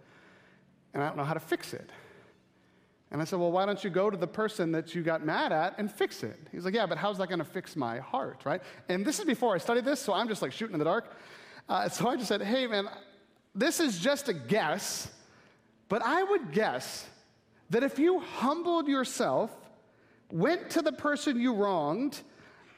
and 0.94 1.02
I 1.02 1.08
don't 1.08 1.16
know 1.16 1.24
how 1.24 1.34
to 1.34 1.40
fix 1.40 1.72
it. 1.72 1.90
And 3.12 3.20
I 3.20 3.24
said, 3.24 3.38
Well, 3.38 3.52
why 3.52 3.66
don't 3.66 3.82
you 3.84 3.90
go 3.90 4.08
to 4.10 4.16
the 4.16 4.26
person 4.26 4.72
that 4.72 4.94
you 4.94 5.02
got 5.02 5.24
mad 5.24 5.52
at 5.52 5.78
and 5.78 5.92
fix 5.92 6.22
it? 6.22 6.38
He's 6.50 6.64
like, 6.64 6.74
Yeah, 6.74 6.86
but 6.86 6.96
how's 6.98 7.18
that 7.18 7.28
going 7.28 7.38
to 7.38 7.44
fix 7.44 7.76
my 7.76 7.98
heart, 7.98 8.40
right? 8.44 8.62
And 8.88 9.04
this 9.04 9.18
is 9.18 9.26
before 9.26 9.54
I 9.54 9.58
studied 9.58 9.84
this, 9.84 10.00
so 10.00 10.14
I'm 10.14 10.28
just 10.28 10.40
like 10.40 10.50
shooting 10.50 10.72
in 10.72 10.78
the 10.78 10.86
dark. 10.86 11.14
Uh, 11.68 11.88
so 11.90 12.08
I 12.08 12.16
just 12.16 12.28
said, 12.28 12.40
Hey, 12.40 12.66
man, 12.66 12.88
this 13.54 13.80
is 13.80 13.98
just 13.98 14.30
a 14.30 14.32
guess, 14.32 15.10
but 15.90 16.02
I 16.02 16.22
would 16.22 16.52
guess 16.52 17.06
that 17.68 17.82
if 17.82 17.98
you 17.98 18.20
humbled 18.20 18.88
yourself, 18.88 19.50
went 20.30 20.70
to 20.70 20.80
the 20.80 20.92
person 20.92 21.38
you 21.38 21.52
wronged, 21.52 22.18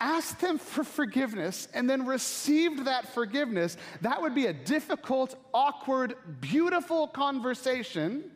asked 0.05 0.38
them 0.40 0.59
for 0.59 0.85
forgiveness 0.85 1.67
and 1.73 1.88
then 1.88 2.05
received 2.05 2.85
that 2.85 3.14
forgiveness, 3.14 3.79
that 4.03 4.21
would 4.21 4.35
be 4.35 4.47
a 4.47 4.53
difficult, 4.53 5.35
awkward, 5.55 6.14
beautiful 6.43 7.09
conversation 7.09 8.31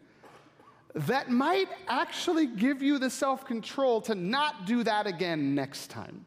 that 0.95 1.31
might 1.31 1.69
actually 1.87 2.47
give 2.47 2.81
you 2.81 2.99
the 2.99 3.11
self 3.11 3.45
control 3.45 4.01
to 4.01 4.15
not 4.15 4.65
do 4.65 4.83
that 4.83 5.07
again 5.07 5.55
next 5.55 5.91
time. 5.91 6.25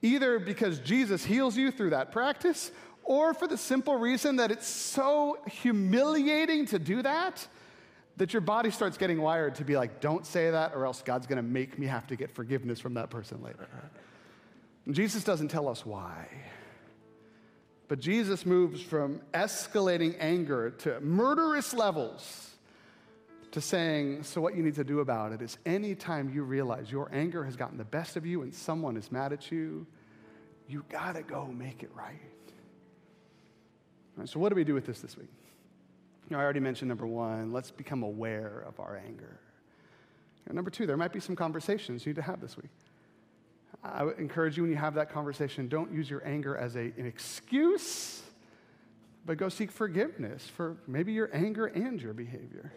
Either 0.00 0.38
because 0.38 0.78
Jesus 0.78 1.24
heals 1.24 1.56
you 1.56 1.72
through 1.72 1.90
that 1.90 2.12
practice, 2.12 2.70
or 3.02 3.34
for 3.34 3.48
the 3.48 3.58
simple 3.58 3.96
reason 3.96 4.36
that 4.36 4.52
it's 4.52 4.68
so 4.68 5.38
humiliating 5.50 6.66
to 6.66 6.78
do 6.78 7.02
that 7.02 7.44
that 8.16 8.32
your 8.32 8.42
body 8.42 8.70
starts 8.70 8.96
getting 8.96 9.20
wired 9.20 9.54
to 9.56 9.64
be 9.64 9.76
like, 9.76 10.00
don't 10.00 10.24
say 10.24 10.50
that, 10.50 10.72
or 10.74 10.84
else 10.84 11.02
God's 11.02 11.26
gonna 11.26 11.42
make 11.42 11.78
me 11.78 11.86
have 11.86 12.06
to 12.06 12.14
get 12.14 12.30
forgiveness 12.30 12.78
from 12.78 12.94
that 12.94 13.10
person 13.10 13.42
later. 13.42 13.66
Jesus 14.90 15.22
doesn't 15.22 15.48
tell 15.48 15.68
us 15.68 15.86
why. 15.86 16.26
But 17.88 18.00
Jesus 18.00 18.46
moves 18.46 18.80
from 18.80 19.20
escalating 19.32 20.16
anger 20.18 20.70
to 20.70 21.00
murderous 21.00 21.74
levels 21.74 22.50
to 23.52 23.60
saying, 23.60 24.22
so 24.22 24.40
what 24.40 24.56
you 24.56 24.62
need 24.62 24.76
to 24.76 24.84
do 24.84 25.00
about 25.00 25.32
it 25.32 25.42
is 25.42 25.58
anytime 25.66 26.32
you 26.32 26.42
realize 26.42 26.90
your 26.90 27.10
anger 27.12 27.44
has 27.44 27.54
gotten 27.54 27.76
the 27.76 27.84
best 27.84 28.16
of 28.16 28.24
you 28.24 28.42
and 28.42 28.54
someone 28.54 28.96
is 28.96 29.12
mad 29.12 29.32
at 29.32 29.52
you, 29.52 29.86
you 30.66 30.84
gotta 30.88 31.22
go 31.22 31.46
make 31.46 31.82
it 31.82 31.90
right. 31.94 32.18
right 34.16 34.28
so, 34.28 34.40
what 34.40 34.48
do 34.48 34.54
we 34.54 34.64
do 34.64 34.72
with 34.72 34.86
this 34.86 35.00
this 35.00 35.18
week? 35.18 35.28
You 36.30 36.36
know, 36.36 36.40
I 36.40 36.44
already 36.44 36.60
mentioned 36.60 36.88
number 36.88 37.06
one, 37.06 37.52
let's 37.52 37.70
become 37.70 38.02
aware 38.02 38.64
of 38.66 38.80
our 38.80 38.96
anger. 38.96 39.38
Know, 40.48 40.54
number 40.54 40.70
two, 40.70 40.86
there 40.86 40.96
might 40.96 41.12
be 41.12 41.20
some 41.20 41.36
conversations 41.36 42.06
you 42.06 42.10
need 42.10 42.16
to 42.16 42.22
have 42.22 42.40
this 42.40 42.56
week. 42.56 42.70
I 43.84 44.04
would 44.04 44.18
encourage 44.18 44.56
you 44.56 44.62
when 44.62 44.70
you 44.70 44.78
have 44.78 44.94
that 44.94 45.10
conversation, 45.10 45.68
don't 45.68 45.92
use 45.92 46.08
your 46.08 46.26
anger 46.26 46.56
as 46.56 46.76
a, 46.76 46.92
an 46.96 47.06
excuse, 47.06 48.22
but 49.26 49.38
go 49.38 49.48
seek 49.48 49.72
forgiveness 49.72 50.46
for 50.46 50.76
maybe 50.86 51.12
your 51.12 51.30
anger 51.32 51.66
and 51.66 52.00
your 52.00 52.12
behavior. 52.12 52.72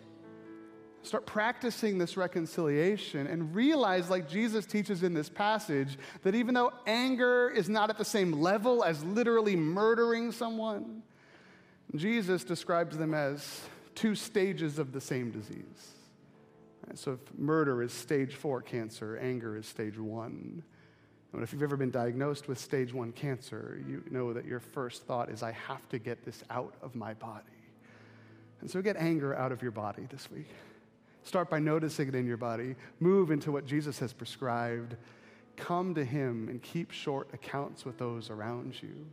Start 1.04 1.28
practicing 1.28 2.00
this 2.00 2.18
reconciliation 2.18 3.28
and 3.28 3.54
realize, 3.54 4.10
like 4.10 4.28
Jesus 4.28 4.66
teaches 4.66 5.04
in 5.04 5.14
this 5.14 5.30
passage, 5.30 6.00
that 6.24 6.34
even 6.34 6.56
though 6.56 6.74
anger 6.88 7.50
is 7.50 7.70
not 7.70 7.92
at 7.92 8.00
the 8.00 8.06
same 8.06 8.32
level 8.32 8.84
as 8.84 9.04
literally 9.04 9.56
murdering 9.56 10.32
someone, 10.32 11.04
Jesus 11.96 12.44
describes 12.44 12.98
them 12.98 13.14
as 13.14 13.62
two 13.94 14.16
stages 14.16 14.80
of 14.80 14.92
the 14.92 15.02
same 15.02 15.30
disease. 15.30 15.92
So 16.96 17.14
if 17.14 17.38
murder 17.38 17.84
is 17.84 17.94
stage 17.94 18.34
four 18.34 18.62
cancer, 18.62 19.18
anger 19.18 19.56
is 19.56 19.68
stage 19.68 20.00
one. 20.00 20.64
If 21.44 21.54
you've 21.54 21.64
ever 21.64 21.78
been 21.78 21.92
diagnosed 21.92 22.48
with 22.48 22.58
stage 22.60 22.94
one 22.94 23.12
cancer, 23.12 23.80
you 23.88 24.04
know 24.10 24.34
that 24.34 24.46
your 24.46 24.60
first 24.60 25.04
thought 25.04 25.30
is, 25.30 25.44
I 25.44 25.52
have 25.52 25.88
to 25.90 26.00
get 26.00 26.24
this 26.26 26.44
out 26.50 26.74
of 26.82 26.96
my 26.96 27.14
body. 27.14 27.44
And 28.62 28.70
so 28.70 28.82
get 28.82 28.96
anger 28.98 29.36
out 29.36 29.52
of 29.52 29.62
your 29.62 29.72
body 29.72 30.08
this 30.10 30.32
week. 30.32 30.50
Start 31.24 31.50
by 31.50 31.60
noticing 31.60 32.08
it 32.08 32.16
in 32.16 32.26
your 32.26 32.38
body. 32.38 32.76
Move 33.00 33.32
into 33.32 33.52
what 33.52 33.66
Jesus 33.66 34.00
has 34.00 34.14
prescribed. 34.14 34.96
Come 35.56 35.96
to 35.96 36.06
Him 36.06 36.50
and 36.50 36.62
keep 36.62 36.92
short 36.92 37.30
accounts 37.34 37.86
with 37.86 37.98
those 37.98 38.30
around 38.30 38.82
you 38.82 39.06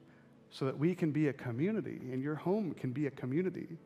so 0.51 0.67
that 0.67 0.79
we 0.79 0.95
can 0.95 1.11
be 1.11 1.29
a 1.29 1.33
community 1.33 2.01
and 2.13 2.23
your 2.23 2.35
home 2.35 2.75
can 2.75 2.93
be 2.93 3.07
a 3.07 3.11
community 3.11 3.79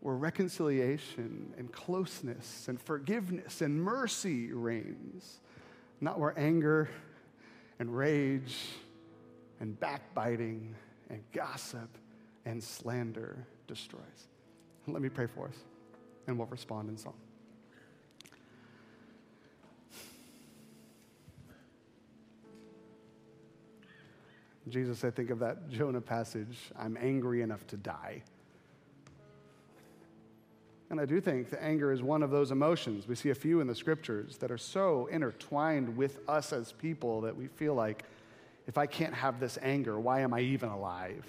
where 0.00 0.14
reconciliation 0.14 1.52
and 1.56 1.72
closeness 1.72 2.68
and 2.68 2.80
forgiveness 2.80 3.62
and 3.62 3.82
mercy 3.82 4.52
reigns, 4.52 5.40
not 6.00 6.20
where 6.20 6.38
anger 6.38 6.88
and 7.78 7.96
rage 7.96 8.56
and 9.60 9.78
backbiting 9.78 10.74
and 11.10 11.22
gossip 11.32 11.88
and 12.44 12.62
slander 12.62 13.46
destroys. 13.66 14.28
Let 14.86 15.02
me 15.02 15.08
pray 15.08 15.26
for 15.26 15.48
us, 15.48 15.56
and 16.26 16.38
we'll 16.38 16.46
respond 16.46 16.88
in 16.88 16.96
song. 16.96 17.14
Jesus, 24.68 25.02
I 25.02 25.10
think 25.10 25.30
of 25.30 25.38
that 25.38 25.70
Jonah 25.70 26.00
passage 26.00 26.58
I'm 26.78 26.98
angry 27.00 27.42
enough 27.42 27.66
to 27.68 27.76
die. 27.76 28.22
And 30.90 31.00
I 31.00 31.04
do 31.04 31.20
think 31.20 31.50
that 31.50 31.62
anger 31.62 31.92
is 31.92 32.02
one 32.02 32.22
of 32.22 32.30
those 32.30 32.50
emotions. 32.50 33.06
We 33.06 33.14
see 33.14 33.30
a 33.30 33.34
few 33.34 33.60
in 33.60 33.66
the 33.66 33.74
scriptures 33.74 34.38
that 34.38 34.50
are 34.50 34.58
so 34.58 35.06
intertwined 35.06 35.96
with 35.96 36.18
us 36.28 36.52
as 36.52 36.72
people 36.72 37.20
that 37.22 37.36
we 37.36 37.46
feel 37.46 37.74
like, 37.74 38.04
if 38.66 38.78
I 38.78 38.86
can't 38.86 39.14
have 39.14 39.38
this 39.38 39.58
anger, 39.60 39.98
why 40.00 40.20
am 40.20 40.32
I 40.32 40.40
even 40.40 40.70
alive? 40.70 41.24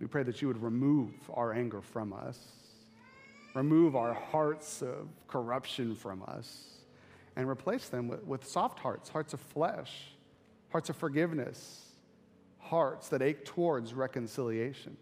We 0.00 0.06
pray 0.06 0.22
that 0.24 0.40
you 0.40 0.48
would 0.48 0.62
remove 0.62 1.12
our 1.32 1.52
anger 1.52 1.80
from 1.80 2.12
us, 2.12 2.38
remove 3.54 3.96
our 3.96 4.14
hearts 4.14 4.82
of 4.82 5.08
corruption 5.26 5.94
from 5.94 6.22
us, 6.26 6.66
and 7.36 7.48
replace 7.48 7.88
them 7.88 8.08
with, 8.08 8.24
with 8.24 8.46
soft 8.46 8.80
hearts, 8.80 9.08
hearts 9.08 9.32
of 9.32 9.40
flesh, 9.40 10.12
hearts 10.70 10.88
of 10.88 10.96
forgiveness, 10.96 11.84
hearts 12.58 13.08
that 13.08 13.22
ache 13.22 13.44
towards 13.44 13.94
reconciliation. 13.94 14.96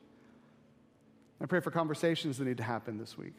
I 1.40 1.46
pray 1.46 1.60
for 1.60 1.70
conversations 1.70 2.38
that 2.38 2.44
need 2.44 2.56
to 2.56 2.62
happen 2.62 2.98
this 2.98 3.18
week. 3.18 3.34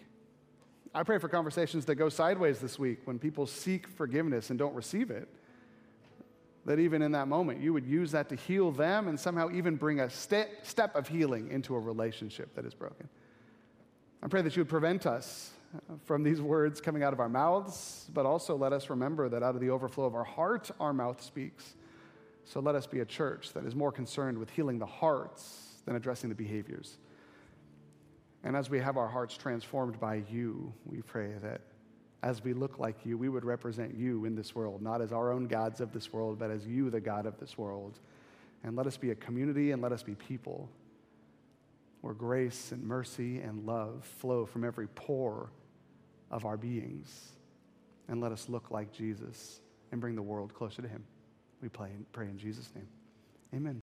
I 0.93 1.03
pray 1.03 1.17
for 1.17 1.27
conversations 1.27 1.85
that 1.85 1.95
go 1.95 2.09
sideways 2.09 2.59
this 2.59 2.79
week 2.79 2.99
when 3.05 3.19
people 3.19 3.45
seek 3.45 3.87
forgiveness 3.87 4.49
and 4.49 4.59
don't 4.59 4.75
receive 4.75 5.11
it. 5.11 5.27
That 6.65 6.79
even 6.79 7.01
in 7.01 7.13
that 7.13 7.27
moment, 7.27 7.61
you 7.61 7.73
would 7.73 7.85
use 7.85 8.11
that 8.11 8.29
to 8.29 8.35
heal 8.35 8.71
them 8.71 9.07
and 9.07 9.19
somehow 9.19 9.49
even 9.51 9.75
bring 9.75 9.99
a 9.99 10.09
step, 10.09 10.49
step 10.63 10.95
of 10.95 11.07
healing 11.07 11.49
into 11.49 11.75
a 11.75 11.79
relationship 11.79 12.53
that 12.55 12.65
is 12.65 12.73
broken. 12.73 13.07
I 14.21 14.27
pray 14.27 14.41
that 14.41 14.55
you 14.55 14.61
would 14.61 14.69
prevent 14.69 15.05
us 15.05 15.51
uh, 15.75 15.93
from 16.05 16.23
these 16.23 16.41
words 16.41 16.81
coming 16.81 17.03
out 17.03 17.13
of 17.13 17.19
our 17.19 17.29
mouths, 17.29 18.09
but 18.13 18.25
also 18.25 18.55
let 18.55 18.73
us 18.73 18.89
remember 18.89 19.29
that 19.29 19.43
out 19.43 19.55
of 19.55 19.61
the 19.61 19.69
overflow 19.69 20.05
of 20.05 20.15
our 20.15 20.23
heart, 20.23 20.71
our 20.79 20.93
mouth 20.93 21.21
speaks. 21.21 21.75
So 22.43 22.59
let 22.59 22.75
us 22.75 22.87
be 22.87 23.01
a 23.01 23.05
church 23.05 23.53
that 23.53 23.65
is 23.65 23.75
more 23.75 23.91
concerned 23.91 24.37
with 24.37 24.49
healing 24.49 24.79
the 24.79 24.85
hearts 24.85 25.81
than 25.85 25.95
addressing 25.95 26.29
the 26.29 26.35
behaviors. 26.35 26.97
And 28.47 28.55
as 28.55 28.69
we 28.69 28.79
have 28.79 28.95
our 28.95 29.09
hearts 29.09 29.35
transformed 29.35 29.99
by 29.99 30.23
you, 30.31 30.71
we 30.85 31.01
pray 31.01 31.33
that 31.41 31.59
as 32.23 32.41
we 32.41 32.53
look 32.53 32.79
like 32.79 33.05
you, 33.05 33.17
we 33.17 33.27
would 33.27 33.43
represent 33.43 33.93
you 33.93 34.23
in 34.23 34.35
this 34.35 34.55
world, 34.55 34.81
not 34.81 35.01
as 35.01 35.11
our 35.11 35.33
own 35.33 35.47
gods 35.47 35.81
of 35.81 35.91
this 35.91 36.13
world, 36.13 36.39
but 36.39 36.49
as 36.49 36.65
you, 36.65 36.89
the 36.89 37.01
God 37.01 37.25
of 37.25 37.37
this 37.41 37.57
world. 37.57 37.99
And 38.63 38.77
let 38.77 38.87
us 38.87 38.95
be 38.95 39.11
a 39.11 39.15
community 39.15 39.71
and 39.71 39.81
let 39.81 39.91
us 39.91 40.01
be 40.01 40.15
people 40.15 40.69
where 41.99 42.13
grace 42.13 42.71
and 42.71 42.81
mercy 42.81 43.41
and 43.41 43.65
love 43.65 44.09
flow 44.21 44.45
from 44.45 44.63
every 44.63 44.87
pore 44.87 45.49
of 46.31 46.45
our 46.45 46.55
beings. 46.55 47.33
And 48.07 48.21
let 48.21 48.31
us 48.31 48.47
look 48.47 48.71
like 48.71 48.93
Jesus 48.93 49.59
and 49.91 49.99
bring 49.99 50.15
the 50.15 50.21
world 50.21 50.53
closer 50.53 50.81
to 50.81 50.87
him. 50.87 51.03
We 51.61 51.67
pray, 51.67 51.91
in 52.15 52.37
Jesus' 52.37 52.71
name. 52.73 52.87
Amen. 53.53 53.75